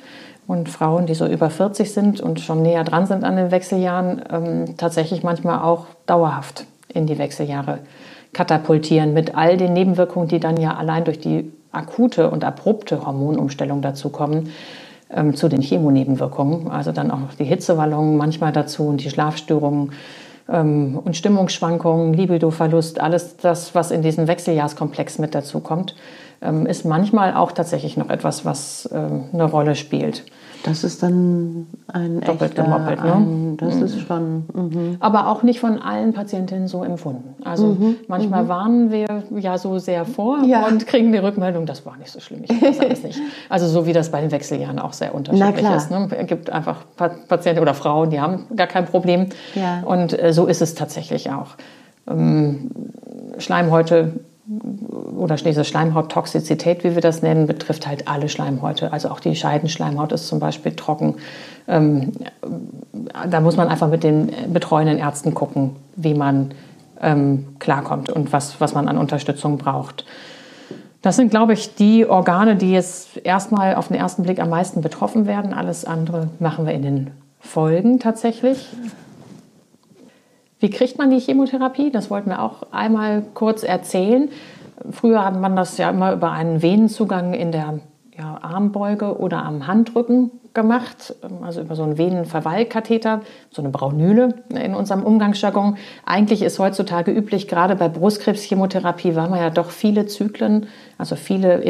Und 0.48 0.68
Frauen, 0.68 1.06
die 1.06 1.14
so 1.14 1.24
über 1.24 1.48
40 1.48 1.92
sind 1.92 2.20
und 2.20 2.40
schon 2.40 2.62
näher 2.62 2.82
dran 2.82 3.06
sind 3.06 3.22
an 3.22 3.36
den 3.36 3.52
Wechseljahren, 3.52 4.74
tatsächlich 4.76 5.22
manchmal 5.22 5.60
auch 5.60 5.86
dauerhaft 6.04 6.66
in 6.94 7.07
die 7.07 7.18
Wechseljahre 7.18 7.81
katapultieren 8.33 9.12
mit 9.12 9.35
all 9.35 9.57
den 9.57 9.72
Nebenwirkungen, 9.72 10.28
die 10.28 10.40
dann 10.40 10.57
ja 10.57 10.76
allein 10.76 11.05
durch 11.05 11.20
die 11.20 11.52
akute 11.70 12.31
und 12.31 12.44
abrupte 12.44 13.05
Hormonumstellung 13.05 13.83
dazu 13.83 14.11
kommen, 14.11 14.50
ähm, 15.11 15.35
zu 15.35 15.48
den 15.48 15.61
Chemonebenwirkungen. 15.61 16.70
Also 16.70 16.92
dann 16.92 17.11
auch 17.11 17.35
die 17.38 17.44
Hitzewallungen 17.44 18.16
manchmal 18.16 18.52
dazu 18.52 18.85
und 18.88 19.02
die 19.02 19.11
Schlafstörungen 19.11 19.92
ähm, 20.48 20.98
und 21.02 21.16
Stimmungsschwankungen, 21.16 22.14
Libidoverlust, 22.14 23.00
alles 23.00 23.37
das, 23.37 23.74
was 23.74 23.90
in 23.90 24.02
diesem 24.02 24.26
Wechseljahrskomplex 24.28 25.18
mit 25.18 25.35
dazu 25.35 25.61
kommt, 25.61 25.94
ähm, 26.40 26.66
ist 26.66 26.85
manchmal 26.85 27.35
auch 27.35 27.52
tatsächlich 27.52 27.96
noch 27.96 28.11
etwas, 28.11 28.44
was 28.44 28.87
äh, 28.87 28.96
eine 29.33 29.44
Rolle 29.44 29.74
spielt. 29.74 30.24
Das 30.64 30.85
ist 30.85 31.03
dann 31.03 31.66
ein 31.88 32.20
doppelt 32.20 32.53
echter, 32.53 32.62
gemoppelt. 32.62 33.03
Ne? 33.03 33.12
Ein, 33.12 33.57
das 33.57 33.75
mhm. 33.75 33.83
ist 33.83 34.01
schon. 34.01 34.44
Mhm. 34.53 34.96
Aber 35.01 35.29
auch 35.29 35.42
nicht 35.42 35.61
von 35.61 35.79
allen 35.79 36.12
Patientinnen 36.12 36.68
so 36.68 36.85
empfunden. 36.85 37.35
Also 37.44 37.68
mhm. 37.68 37.96
manchmal 38.09 38.44
mhm. 38.44 38.48
warnen 38.48 38.90
wir 38.90 39.25
ja 39.38 39.59
so 39.59 39.79
sehr 39.79 40.05
vor 40.05 40.44
ja. 40.44 40.66
und 40.66 40.87
kriegen 40.87 41.12
die 41.12 41.18
Rückmeldung, 41.18 41.66
das 41.66 41.85
war 41.85 41.96
nicht 41.96 42.11
so 42.11 42.20
schlimm. 42.20 42.44
Ich 42.44 42.62
weiß 42.62 42.81
alles 42.81 43.03
nicht. 43.03 43.20
Also 43.48 43.66
so 43.66 43.87
wie 43.87 43.92
das 43.92 44.11
bei 44.11 44.20
den 44.20 44.31
Wechseljahren 44.31 44.79
auch 44.79 44.92
sehr 44.92 45.14
unterschiedlich 45.14 45.68
ist. 45.68 45.90
Ne? 45.90 46.09
Es 46.16 46.27
gibt 46.27 46.51
einfach 46.51 46.85
Patienten 47.29 47.61
oder 47.61 47.75
Frauen, 47.75 48.11
die 48.11 48.20
haben 48.20 48.44
gar 48.55 48.66
kein 48.66 48.87
Problem. 48.87 49.29
Ja. 49.55 49.83
Und 49.85 50.18
äh, 50.20 50.33
so 50.33 50.46
ist 50.46 50.62
es 50.62 50.75
tatsächlich 50.75 51.31
auch. 51.31 51.57
Ähm, 52.09 52.70
Schleimhäute 53.38 54.12
oder 55.16 55.37
diese 55.37 55.64
Schleimhauttoxizität, 55.64 56.83
wie 56.83 56.94
wir 56.94 57.00
das 57.00 57.22
nennen, 57.22 57.46
betrifft 57.46 57.87
halt 57.87 58.09
alle 58.09 58.28
Schleimhäute. 58.28 58.92
Also 58.92 59.09
auch 59.09 59.20
die 59.20 59.37
Scheidenschleimhaut 59.37 60.12
ist 60.12 60.26
zum 60.26 60.40
Beispiel 60.40 60.72
trocken. 60.74 61.16
Ähm, 61.68 62.12
da 63.28 63.40
muss 63.40 63.57
man 63.57 63.68
einfach 63.68 63.88
mit 63.88 64.02
den 64.02 64.33
betreuenden 64.52 64.98
Ärzten 64.98 65.33
gucken, 65.33 65.76
wie 65.94 66.14
man 66.14 66.52
ähm, 67.00 67.57
klarkommt 67.61 68.11
und 68.11 68.33
was, 68.33 68.61
was 68.61 68.74
man 68.74 68.88
an 68.88 68.98
Unterstützung 68.98 69.59
braucht. 69.59 70.05
Das 71.02 71.16
sind, 71.16 71.31
glaube 71.31 71.52
ich, 71.52 71.74
die 71.74 72.07
Organe, 72.07 72.57
die 72.57 72.72
jetzt 72.72 73.18
erstmal 73.24 73.74
auf 73.74 73.88
den 73.88 73.96
ersten 73.96 74.22
Blick 74.22 74.40
am 74.40 74.50
meisten 74.50 74.83
betroffen 74.83 75.26
werden. 75.26 75.52
Alles 75.52 75.85
andere 75.85 76.28
machen 76.38 76.66
wir 76.66 76.72
in 76.72 76.83
den 76.83 77.11
Folgen 77.40 77.98
tatsächlich. 77.98 78.68
Wie 80.62 80.70
kriegt 80.70 80.96
man 80.96 81.11
die 81.11 81.18
Chemotherapie? 81.18 81.90
Das 81.90 82.09
wollten 82.09 82.31
wir 82.31 82.40
auch 82.40 82.62
einmal 82.70 83.25
kurz 83.35 83.64
erzählen. 83.64 84.29
Früher 84.92 85.25
hat 85.25 85.38
man 85.40 85.57
das 85.57 85.77
ja 85.77 85.90
immer 85.90 86.12
über 86.12 86.31
einen 86.31 86.62
Venenzugang 86.62 87.35
in 87.35 87.51
der 87.51 87.81
ja, 88.16 88.38
Armbeuge 88.40 89.18
oder 89.18 89.44
am 89.44 89.66
Handrücken 89.66 90.31
gemacht, 90.55 91.16
also 91.42 91.62
über 91.62 91.75
so 91.75 91.83
einen 91.83 91.98
Venenverweilkatheter, 91.98 93.22
so 93.51 93.61
eine 93.61 93.70
Braunüle 93.70 94.37
in 94.51 94.77
unserem 94.77 95.03
Umgangsjargon. 95.03 95.79
Eigentlich 96.07 96.42
ist 96.42 96.61
heutzutage 96.61 97.11
üblich, 97.11 97.48
gerade 97.48 97.75
bei 97.75 97.88
Brustkrebschemotherapie, 97.88 99.16
weil 99.16 99.31
man 99.31 99.40
ja 99.40 99.51
doch 99.51 99.70
viele 99.70 100.07
Zyklen, 100.07 100.68
also 100.96 101.16
viele 101.16 101.61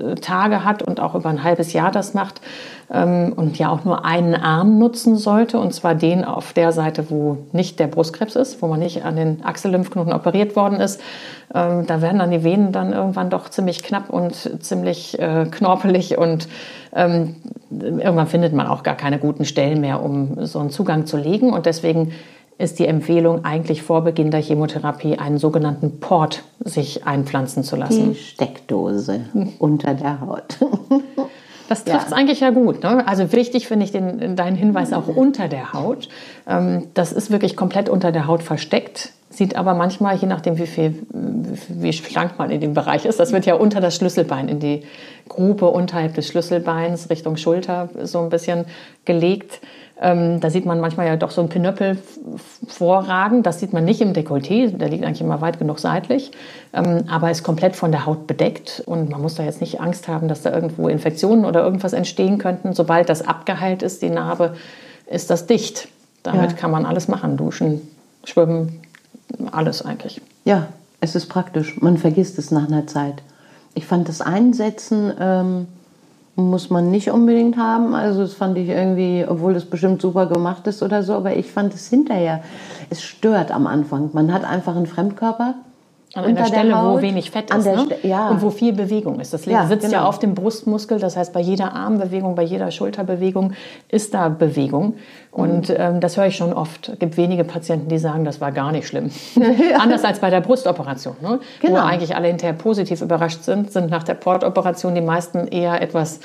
Infusionstage 0.00 0.64
hat 0.64 0.82
und 0.82 1.00
auch 1.00 1.14
über 1.14 1.28
ein 1.28 1.42
halbes 1.42 1.72
Jahr 1.72 1.90
das 1.90 2.14
macht, 2.14 2.40
ähm, 2.92 3.32
und 3.36 3.58
ja 3.58 3.70
auch 3.70 3.84
nur 3.84 4.04
einen 4.04 4.34
Arm 4.34 4.78
nutzen 4.78 5.16
sollte, 5.16 5.58
und 5.58 5.72
zwar 5.72 5.94
den 5.94 6.24
auf 6.24 6.52
der 6.52 6.72
Seite, 6.72 7.10
wo 7.10 7.38
nicht 7.52 7.78
der 7.78 7.86
Brustkrebs 7.86 8.36
ist, 8.36 8.62
wo 8.62 8.66
man 8.66 8.80
nicht 8.80 9.04
an 9.04 9.16
den 9.16 9.44
Achsellymphknoten 9.44 10.12
operiert 10.12 10.56
worden 10.56 10.80
ist. 10.80 11.00
Ähm, 11.54 11.86
da 11.86 12.02
werden 12.02 12.18
dann 12.18 12.30
die 12.30 12.44
Venen 12.44 12.72
dann 12.72 12.92
irgendwann 12.92 13.30
doch 13.30 13.48
ziemlich 13.48 13.82
knapp 13.82 14.10
und 14.10 14.34
ziemlich 14.62 15.18
äh, 15.18 15.46
knorpelig 15.50 16.18
und 16.18 16.48
ähm, 16.94 17.36
irgendwann 17.70 18.26
findet 18.26 18.52
man 18.52 18.66
auch 18.66 18.82
gar 18.82 18.96
keine 18.96 19.18
guten 19.18 19.44
Stellen 19.44 19.80
mehr, 19.80 20.02
um 20.02 20.44
so 20.46 20.58
einen 20.58 20.70
Zugang 20.70 21.06
zu 21.06 21.16
legen. 21.16 21.52
Und 21.52 21.66
deswegen 21.66 22.12
ist 22.60 22.78
die 22.78 22.86
Empfehlung 22.86 23.44
eigentlich 23.44 23.82
vor 23.82 24.02
Beginn 24.02 24.30
der 24.30 24.40
Chemotherapie 24.40 25.18
einen 25.18 25.38
sogenannten 25.38 25.98
Port 26.00 26.42
sich 26.60 27.06
einpflanzen 27.06 27.64
zu 27.64 27.76
lassen. 27.76 28.10
Die 28.10 28.18
Steckdose 28.18 29.22
unter 29.58 29.94
der 29.94 30.20
Haut. 30.20 30.58
Das 31.68 31.84
trifft 31.84 32.06
es 32.06 32.10
ja. 32.10 32.16
eigentlich 32.16 32.40
ja 32.40 32.50
gut. 32.50 32.82
Ne? 32.82 33.06
Also 33.06 33.30
wichtig 33.30 33.68
finde 33.68 33.84
ich 33.84 33.92
den, 33.92 34.34
deinen 34.34 34.56
Hinweis 34.56 34.92
auch 34.92 35.06
unter 35.06 35.46
der 35.46 35.72
Haut. 35.72 36.08
Ähm, 36.48 36.88
das 36.94 37.12
ist 37.12 37.30
wirklich 37.30 37.54
komplett 37.54 37.88
unter 37.88 38.10
der 38.10 38.26
Haut 38.26 38.42
versteckt. 38.42 39.12
Sieht 39.28 39.54
aber 39.54 39.74
manchmal, 39.74 40.16
je 40.16 40.26
nachdem, 40.26 40.58
wie 40.58 40.66
viel, 40.66 41.06
wie 41.68 41.92
schlank 41.92 42.32
man 42.38 42.50
in 42.50 42.60
dem 42.60 42.74
Bereich 42.74 43.04
ist, 43.04 43.20
das 43.20 43.30
wird 43.30 43.46
ja 43.46 43.54
unter 43.54 43.80
das 43.80 43.94
Schlüsselbein, 43.94 44.48
in 44.48 44.58
die 44.58 44.82
Grube 45.28 45.68
unterhalb 45.68 46.16
des 46.16 46.26
Schlüsselbeins, 46.26 47.08
Richtung 47.08 47.36
Schulter 47.36 47.88
so 48.02 48.18
ein 48.18 48.30
bisschen 48.30 48.64
gelegt. 49.04 49.60
Ähm, 50.02 50.40
da 50.40 50.48
sieht 50.48 50.64
man 50.64 50.80
manchmal 50.80 51.06
ja 51.06 51.16
doch 51.16 51.30
so 51.30 51.42
ein 51.42 51.50
Pinöppel 51.50 51.98
vorragen. 52.66 53.42
Das 53.42 53.60
sieht 53.60 53.74
man 53.74 53.84
nicht 53.84 54.00
im 54.00 54.14
Dekolleté, 54.14 54.68
der 54.70 54.88
liegt 54.88 55.04
eigentlich 55.04 55.20
immer 55.20 55.42
weit 55.42 55.58
genug 55.58 55.78
seitlich, 55.78 56.30
ähm, 56.72 57.04
aber 57.08 57.30
ist 57.30 57.42
komplett 57.42 57.76
von 57.76 57.92
der 57.92 58.06
Haut 58.06 58.26
bedeckt. 58.26 58.82
Und 58.86 59.10
man 59.10 59.20
muss 59.20 59.34
da 59.34 59.42
jetzt 59.42 59.60
nicht 59.60 59.80
Angst 59.80 60.08
haben, 60.08 60.28
dass 60.28 60.40
da 60.40 60.52
irgendwo 60.52 60.88
Infektionen 60.88 61.44
oder 61.44 61.62
irgendwas 61.62 61.92
entstehen 61.92 62.38
könnten. 62.38 62.72
Sobald 62.72 63.10
das 63.10 63.20
abgeheilt 63.20 63.82
ist, 63.82 64.00
die 64.00 64.08
Narbe, 64.08 64.56
ist 65.06 65.28
das 65.28 65.46
dicht. 65.46 65.88
Damit 66.22 66.52
ja. 66.52 66.56
kann 66.56 66.70
man 66.70 66.86
alles 66.86 67.08
machen, 67.08 67.36
duschen, 67.36 67.82
schwimmen, 68.24 68.80
alles 69.52 69.84
eigentlich. 69.84 70.22
Ja, 70.44 70.68
es 71.00 71.14
ist 71.14 71.26
praktisch. 71.26 71.80
Man 71.80 71.98
vergisst 71.98 72.38
es 72.38 72.50
nach 72.50 72.68
einer 72.68 72.86
Zeit. 72.86 73.22
Ich 73.74 73.84
fand 73.84 74.08
das 74.08 74.22
Einsetzen... 74.22 75.12
Ähm 75.20 75.66
muss 76.36 76.70
man 76.70 76.90
nicht 76.90 77.10
unbedingt 77.10 77.56
haben. 77.56 77.94
Also 77.94 78.22
das 78.22 78.34
fand 78.34 78.56
ich 78.58 78.68
irgendwie, 78.68 79.24
obwohl 79.26 79.54
das 79.54 79.64
bestimmt 79.64 80.00
super 80.00 80.26
gemacht 80.26 80.66
ist 80.66 80.82
oder 80.82 81.02
so, 81.02 81.14
aber 81.14 81.36
ich 81.36 81.50
fand 81.50 81.74
es 81.74 81.88
hinterher, 81.88 82.42
es 82.88 83.02
stört 83.02 83.50
am 83.50 83.66
Anfang. 83.66 84.10
Man 84.12 84.32
hat 84.32 84.44
einfach 84.44 84.76
einen 84.76 84.86
Fremdkörper 84.86 85.54
an 86.14 86.24
einer 86.24 86.44
Stelle, 86.44 86.76
Haut, 86.76 86.98
wo 86.98 87.02
wenig 87.02 87.30
Fett 87.30 87.54
ist 87.54 87.66
ne? 87.66 87.86
ja. 88.02 88.30
und 88.30 88.42
wo 88.42 88.50
viel 88.50 88.72
Bewegung 88.72 89.20
ist. 89.20 89.32
Das 89.32 89.44
ja, 89.44 89.66
sitzt 89.66 89.86
genau. 89.86 89.98
ja 90.02 90.04
auf 90.04 90.18
dem 90.18 90.34
Brustmuskel, 90.34 90.98
das 90.98 91.16
heißt, 91.16 91.32
bei 91.32 91.40
jeder 91.40 91.72
Armbewegung, 91.72 92.34
bei 92.34 92.42
jeder 92.42 92.70
Schulterbewegung 92.72 93.52
ist 93.88 94.12
da 94.12 94.28
Bewegung. 94.28 94.94
Und 95.30 95.68
mhm. 95.68 95.76
ähm, 95.78 96.00
das 96.00 96.16
höre 96.16 96.26
ich 96.26 96.36
schon 96.36 96.52
oft. 96.52 96.88
Es 96.88 96.98
gibt 96.98 97.16
wenige 97.16 97.44
Patienten, 97.44 97.88
die 97.88 97.98
sagen, 97.98 98.24
das 98.24 98.40
war 98.40 98.50
gar 98.50 98.72
nicht 98.72 98.88
schlimm. 98.88 99.10
Anders 99.78 100.04
als 100.04 100.18
bei 100.18 100.30
der 100.30 100.40
Brustoperation, 100.40 101.14
ne? 101.22 101.38
genau. 101.60 101.74
wo 101.74 101.78
eigentlich 101.78 102.16
alle 102.16 102.26
hinterher 102.26 102.54
positiv 102.54 103.02
überrascht 103.02 103.44
sind, 103.44 103.70
sind 103.70 103.90
nach 103.90 104.02
der 104.02 104.14
Portoperation 104.14 104.96
die 104.96 105.00
meisten 105.00 105.46
eher 105.46 105.80
etwas 105.80 106.20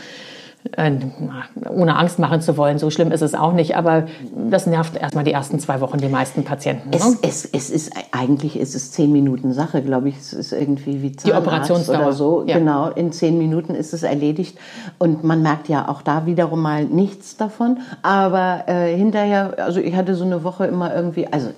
ohne 1.70 1.96
Angst 1.96 2.20
machen 2.20 2.42
zu 2.42 2.58
wollen, 2.58 2.80
so 2.80 2.90
schlimm 2.90 3.12
ist 3.12 3.22
es 3.22 3.36
auch 3.36 3.54
nicht, 3.54 3.78
aber 3.78 4.08
das 4.50 4.66
nervt 4.66 4.98
erstmal 4.98 5.24
die 5.24 5.32
ersten 5.32 5.60
zwei 5.60 5.80
Wochen 5.80 6.00
die 6.00 6.10
meisten 6.10 6.44
Patienten. 6.44 6.90
Es, 6.92 7.06
ne? 7.06 7.18
es, 7.22 7.46
es 7.46 7.70
ist 7.70 7.94
eigentlich 8.12 8.58
ist 8.60 8.76
es 8.76 8.92
zehn 8.92 9.12
Minuten 9.12 9.54
Sache, 9.54 9.82
glaube 9.82 10.10
ich. 10.10 10.18
Es 10.18 10.34
ist 10.34 10.52
irgendwie 10.52 11.02
wie 11.02 11.16
Zahnarzt 11.16 11.26
die 11.26 11.34
Operationsdauer 11.34 12.00
oder 12.00 12.14
so. 12.14 12.44
Ja. 12.48 12.58
Genau, 12.58 12.90
in 12.90 13.12
zehn 13.12 13.38
Minuten 13.38 13.76
ist 13.76 13.94
es 13.94 14.04
erledigt 14.04 14.58
und 14.98 15.24
man 15.24 15.42
merkt 15.42 15.70
ja 15.70 15.88
auch 15.88 16.02
da 16.02 16.26
wiederum 16.26 16.62
mal 16.62 16.84
nichts 16.86 17.38
davon. 17.38 17.80
Aber 18.02 18.64
äh, 18.68 18.96
hinterher, 18.96 19.56
also 19.58 19.80
ich 19.80 19.96
hatte 19.96 20.16
so 20.16 20.26
eine 20.26 20.44
Woche 20.44 20.66
immer 20.66 20.94
irgendwie, 20.94 21.28
also 21.28 21.50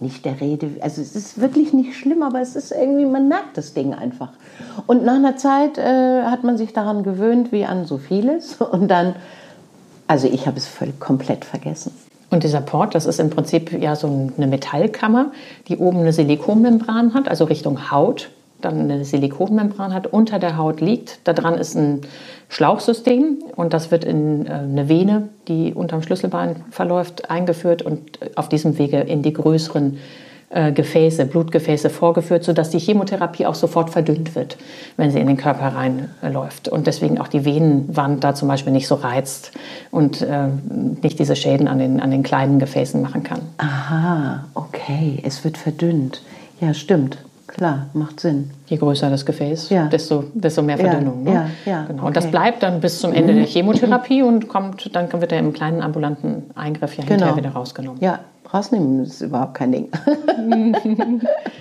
nicht 0.00 0.24
der 0.24 0.40
Rede, 0.40 0.70
also 0.80 1.00
es 1.00 1.14
ist 1.14 1.40
wirklich 1.40 1.72
nicht 1.72 1.94
schlimm, 1.94 2.22
aber 2.22 2.40
es 2.40 2.56
ist 2.56 2.72
irgendwie, 2.72 3.04
man 3.04 3.28
merkt 3.28 3.56
das 3.56 3.74
Ding 3.74 3.94
einfach. 3.94 4.30
Und 4.86 5.04
nach 5.04 5.14
einer 5.14 5.36
Zeit 5.36 5.78
äh, 5.78 6.22
hat 6.24 6.44
man 6.44 6.56
sich 6.56 6.72
daran 6.72 7.02
gewöhnt, 7.02 7.52
wie 7.52 7.64
an 7.64 7.84
so 7.84 7.98
vieles. 7.98 8.54
Und 8.60 8.88
dann, 8.88 9.14
also 10.06 10.28
ich 10.28 10.46
habe 10.46 10.56
es 10.56 10.66
völlig 10.66 10.98
komplett 11.00 11.44
vergessen. 11.44 11.92
Und 12.30 12.42
dieser 12.42 12.60
Port, 12.60 12.94
das 12.94 13.06
ist 13.06 13.20
im 13.20 13.30
Prinzip 13.30 13.72
ja 13.72 13.94
so 13.94 14.08
eine 14.36 14.46
Metallkammer, 14.46 15.30
die 15.68 15.76
oben 15.76 16.00
eine 16.00 16.12
Silikonmembran 16.12 17.14
hat, 17.14 17.28
also 17.28 17.44
Richtung 17.44 17.92
Haut, 17.92 18.30
dann 18.64 18.80
eine 18.80 19.04
Silikonmembran 19.04 19.92
hat, 19.94 20.06
unter 20.06 20.38
der 20.38 20.56
Haut 20.56 20.80
liegt. 20.80 21.20
Da 21.24 21.32
dran 21.32 21.54
ist 21.54 21.76
ein 21.76 22.02
Schlauchsystem 22.48 23.38
und 23.56 23.72
das 23.72 23.90
wird 23.90 24.04
in 24.04 24.46
äh, 24.46 24.50
eine 24.50 24.88
Vene, 24.88 25.28
die 25.48 25.74
unterm 25.74 26.02
Schlüsselbein 26.02 26.64
verläuft, 26.70 27.30
eingeführt 27.30 27.82
und 27.82 28.18
auf 28.36 28.48
diesem 28.48 28.78
Wege 28.78 29.00
in 29.00 29.22
die 29.22 29.32
größeren 29.32 29.98
äh, 30.54 30.70
Gefäße, 30.70 31.26
Blutgefäße 31.26 31.90
vorgeführt, 31.90 32.44
sodass 32.44 32.70
die 32.70 32.78
Chemotherapie 32.78 33.44
auch 33.44 33.56
sofort 33.56 33.90
verdünnt 33.90 34.36
wird, 34.36 34.56
wenn 34.96 35.10
sie 35.10 35.18
in 35.18 35.26
den 35.26 35.36
Körper 35.36 35.74
reinläuft. 35.74 36.68
Und 36.68 36.86
deswegen 36.86 37.18
auch 37.18 37.26
die 37.26 37.44
Venenwand 37.44 38.22
da 38.22 38.36
zum 38.36 38.46
Beispiel 38.46 38.72
nicht 38.72 38.86
so 38.86 38.94
reizt 38.94 39.50
und 39.90 40.22
äh, 40.22 40.46
nicht 41.02 41.18
diese 41.18 41.34
Schäden 41.34 41.66
an 41.66 41.80
den, 41.80 42.00
an 42.00 42.12
den 42.12 42.22
kleinen 42.22 42.60
Gefäßen 42.60 43.02
machen 43.02 43.24
kann. 43.24 43.40
Aha, 43.58 44.44
okay, 44.54 45.20
es 45.24 45.42
wird 45.42 45.58
verdünnt. 45.58 46.22
Ja, 46.60 46.72
stimmt. 46.72 47.18
Klar, 47.54 47.86
macht 47.92 48.18
Sinn. 48.18 48.50
Je 48.66 48.76
größer 48.76 49.10
das 49.10 49.24
Gefäß, 49.24 49.70
ja. 49.70 49.86
desto, 49.86 50.24
desto 50.34 50.60
mehr 50.62 50.76
Verdünnung. 50.76 51.24
Ja, 51.24 51.32
ne? 51.32 51.50
ja, 51.64 51.84
genau. 51.84 52.00
Okay. 52.00 52.06
Und 52.08 52.16
das 52.16 52.26
bleibt 52.28 52.64
dann 52.64 52.80
bis 52.80 52.98
zum 52.98 53.12
Ende 53.12 53.32
der 53.32 53.44
Chemotherapie 53.44 54.24
und 54.24 54.48
kommt, 54.48 54.94
dann 54.94 55.12
wird 55.12 55.30
er 55.30 55.38
im 55.38 55.52
kleinen 55.52 55.80
ambulanten 55.80 56.50
Eingriff 56.56 56.96
ja 56.96 57.04
hinterher 57.04 57.34
genau. 57.34 57.36
wieder 57.36 57.50
rausgenommen. 57.50 58.00
Ja, 58.00 58.18
rausnehmen 58.52 59.04
ist 59.04 59.20
überhaupt 59.20 59.54
kein 59.54 59.70
Ding. 59.70 59.88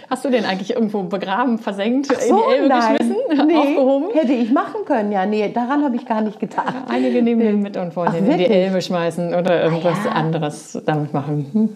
Hast 0.09 0.25
du 0.25 0.31
den 0.31 0.45
eigentlich 0.45 0.73
irgendwo 0.73 1.03
begraben, 1.03 1.59
versenkt, 1.59 2.07
so, 2.07 2.13
in 2.13 2.35
die 2.35 2.55
Elbe 2.55 2.69
nein. 2.69 2.97
geschmissen, 2.97 3.17
nee, 3.47 3.55
aufgehoben? 3.55 4.07
Hätte 4.15 4.33
ich 4.33 4.51
machen 4.51 4.85
können, 4.85 5.11
ja. 5.11 5.27
Nee, 5.27 5.51
daran 5.53 5.83
habe 5.83 5.95
ich 5.95 6.07
gar 6.07 6.21
nicht 6.21 6.39
gedacht. 6.39 6.73
Einige 6.89 7.21
nehmen 7.21 7.41
den 7.41 7.61
mit 7.61 7.77
und 7.77 7.95
wollen 7.95 8.13
den 8.13 8.25
in 8.25 8.37
die 8.39 8.47
Elbe 8.47 8.81
schmeißen 8.81 9.35
oder 9.35 9.63
irgendwas 9.63 9.97
ah, 10.09 10.13
anderes 10.13 10.81
damit 10.87 11.13
machen. 11.13 11.45
Hm? 11.53 11.69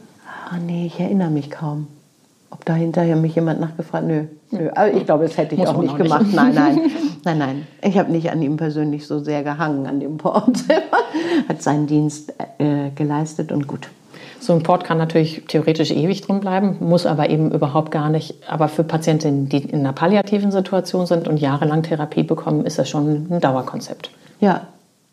Oh 0.52 0.58
nee, 0.66 0.88
ich 0.88 1.00
erinnere 1.00 1.30
mich 1.30 1.52
kaum. 1.52 1.88
Ob 2.50 2.64
da 2.66 2.74
hinterher 2.74 3.16
mich 3.16 3.36
jemand 3.36 3.60
nachgefragt? 3.60 4.08
Nö. 4.08 4.26
Nö. 4.52 4.70
Also 4.70 4.98
ich 4.98 5.06
glaube, 5.06 5.26
das 5.26 5.38
hätte 5.38 5.56
ich 5.56 5.60
Muss 5.60 5.70
auch 5.70 5.82
nicht 5.82 5.98
gemacht. 5.98 6.24
Nicht. 6.24 6.36
Nein, 6.36 6.56
nein. 6.56 6.82
Nein, 7.26 7.38
nein. 7.40 7.68
Ich 7.82 7.98
habe 7.98 8.10
nicht 8.10 8.32
an 8.32 8.42
ihm 8.42 8.56
persönlich 8.56 9.06
so 9.06 9.20
sehr 9.20 9.44
gehangen, 9.44 9.86
an 9.86 10.00
dem 10.00 10.18
Port. 10.18 10.60
Hat 11.50 11.62
seinen 11.62 11.86
Dienst 11.86 12.34
äh, 12.58 12.92
geleistet 12.92 13.52
und 13.52 13.68
gut. 13.68 13.90
So 14.40 14.54
ein 14.54 14.64
Port 14.64 14.86
kann 14.86 14.98
natürlich 14.98 15.44
theoretisch 15.48 15.92
ewig 15.92 16.22
drin 16.22 16.40
bleiben, 16.40 16.78
muss 16.80 17.06
aber 17.06 17.30
eben 17.30 17.52
überhaupt 17.52 17.92
gar 17.92 18.10
nicht. 18.10 18.36
Aber 18.48 18.70
für 18.70 18.86
Patientinnen, 18.86 19.50
die 19.50 19.58
in 19.58 19.80
einer 19.80 19.92
palliativen 19.92 20.52
Situation 20.52 21.06
sind 21.06 21.28
und 21.28 21.38
jahrelang 21.38 21.84
Therapie 21.84 22.24
bekommen, 22.24 22.66
ist 22.66 22.80
das 22.80 22.88
schon 22.88 23.28
ein 23.30 23.42
Dauerkonzept. 23.42 24.10
Ja, 24.40 24.68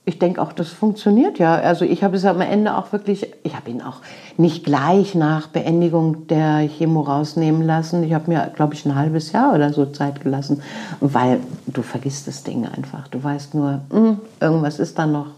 ich 0.06 0.18
denke 0.18 0.42
auch, 0.42 0.52
das 0.52 0.68
funktioniert 0.68 1.38
ja. 1.38 1.54
Also 1.54 1.84
ich 1.84 2.04
habe 2.04 2.16
es 2.16 2.24
am 2.26 2.40
Ende 2.42 2.76
auch 2.76 2.92
wirklich, 2.92 3.26
ich 3.42 3.56
habe 3.56 3.70
ihn 3.70 3.80
auch 3.80 4.00
nicht 4.36 4.64
gleich 4.64 5.14
nach 5.14 5.46
Beendigung 5.46 6.26
der 6.26 6.68
Chemo 6.68 7.00
rausnehmen 7.00 7.62
lassen. 7.62 8.04
Ich 8.04 8.12
habe 8.12 8.30
mir, 8.30 8.52
glaube 8.54 8.74
ich, 8.74 8.84
ein 8.84 8.94
halbes 8.94 9.32
Jahr 9.32 9.54
oder 9.54 9.72
so 9.72 9.86
Zeit 9.86 10.20
gelassen, 10.20 10.62
weil 11.00 11.40
du 11.66 11.80
vergisst 11.80 12.28
das 12.28 12.42
Ding 12.44 12.66
einfach. 12.66 13.08
Du 13.08 13.22
weißt 13.22 13.54
nur, 13.54 13.80
mh, 13.90 13.98
hm, 13.98 14.20
irgendwas 14.40 14.78
ist 14.78 14.98
da 14.98 15.06
noch. 15.06 15.28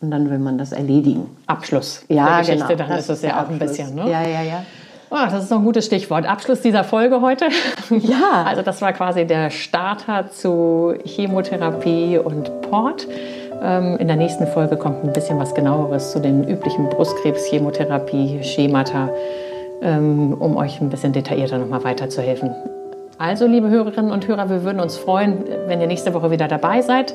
Und 0.00 0.10
dann 0.10 0.30
will 0.30 0.38
man 0.38 0.58
das 0.58 0.72
erledigen. 0.72 1.26
Abschluss 1.46 2.04
ja, 2.08 2.26
der 2.26 2.38
Geschichte, 2.38 2.66
genau. 2.66 2.78
dann 2.78 2.88
das 2.88 3.00
ist 3.00 3.10
es 3.10 3.22
ja 3.22 3.44
auch 3.44 3.50
ein 3.50 3.58
bisschen. 3.58 3.94
Ne? 3.94 4.10
Ja, 4.10 4.22
ja, 4.22 4.42
ja. 4.42 4.64
Oh, 5.12 5.16
das 5.28 5.44
ist 5.44 5.50
noch 5.50 5.58
ein 5.58 5.64
gutes 5.64 5.86
Stichwort. 5.86 6.24
Abschluss 6.24 6.60
dieser 6.60 6.84
Folge 6.84 7.20
heute. 7.20 7.46
Ja. 7.90 8.44
Also 8.44 8.62
das 8.62 8.80
war 8.80 8.92
quasi 8.92 9.26
der 9.26 9.50
Starter 9.50 10.30
zu 10.30 10.94
Chemotherapie 11.04 12.18
und 12.18 12.62
Port. 12.62 13.08
Ähm, 13.62 13.98
in 13.98 14.06
der 14.06 14.16
nächsten 14.16 14.46
Folge 14.46 14.76
kommt 14.76 15.04
ein 15.04 15.12
bisschen 15.12 15.38
was 15.38 15.54
genaueres 15.54 16.12
zu 16.12 16.20
den 16.20 16.48
üblichen 16.48 16.88
Brustkrebs-Chemotherapie-Schemata, 16.88 19.10
ähm, 19.82 20.34
um 20.38 20.56
euch 20.56 20.80
ein 20.80 20.88
bisschen 20.88 21.12
detaillierter 21.12 21.58
nochmal 21.58 21.84
weiterzuhelfen. 21.84 22.54
Also, 23.18 23.46
liebe 23.46 23.68
Hörerinnen 23.68 24.12
und 24.12 24.26
Hörer, 24.26 24.48
wir 24.48 24.64
würden 24.64 24.80
uns 24.80 24.96
freuen, 24.96 25.44
wenn 25.66 25.78
ihr 25.80 25.86
nächste 25.86 26.14
Woche 26.14 26.30
wieder 26.30 26.48
dabei 26.48 26.80
seid 26.80 27.14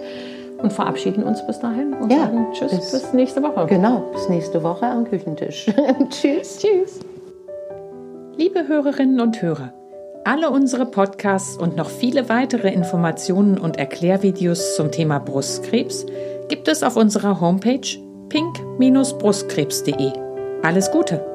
und 0.62 0.72
verabschieden 0.72 1.24
uns 1.24 1.46
bis 1.48 1.60
dahin 1.60 1.94
und 1.94 2.12
ja, 2.12 2.26
sagen 2.26 2.46
Tschüss, 2.54 2.72
bis, 2.72 2.92
bis 2.92 3.14
nächste 3.14 3.42
Woche. 3.42 3.66
Genau, 3.68 4.04
bis 4.14 4.30
nächste 4.30 4.62
Woche 4.62 4.86
am 4.86 5.06
Küchentisch. 5.06 5.66
tschüss. 6.10 6.60
Tschüss. 6.60 7.00
Liebe 8.38 8.68
Hörerinnen 8.68 9.20
und 9.20 9.42
Hörer, 9.42 9.74
alle 10.26 10.50
unsere 10.50 10.86
Podcasts 10.86 11.58
und 11.58 11.76
noch 11.76 11.90
viele 11.90 12.30
weitere 12.30 12.72
Informationen 12.72 13.58
und 13.58 13.78
Erklärvideos 13.78 14.76
zum 14.76 14.92
Thema 14.92 15.20
Brustkrebs 15.20 16.06
gibt 16.50 16.68
es 16.68 16.84
auf 16.84 16.96
unserer 16.96 17.40
Homepage 17.40 17.88
pink-brustkrebs.de. 18.30 20.12
Alles 20.64 20.92
Gute! 20.92 21.35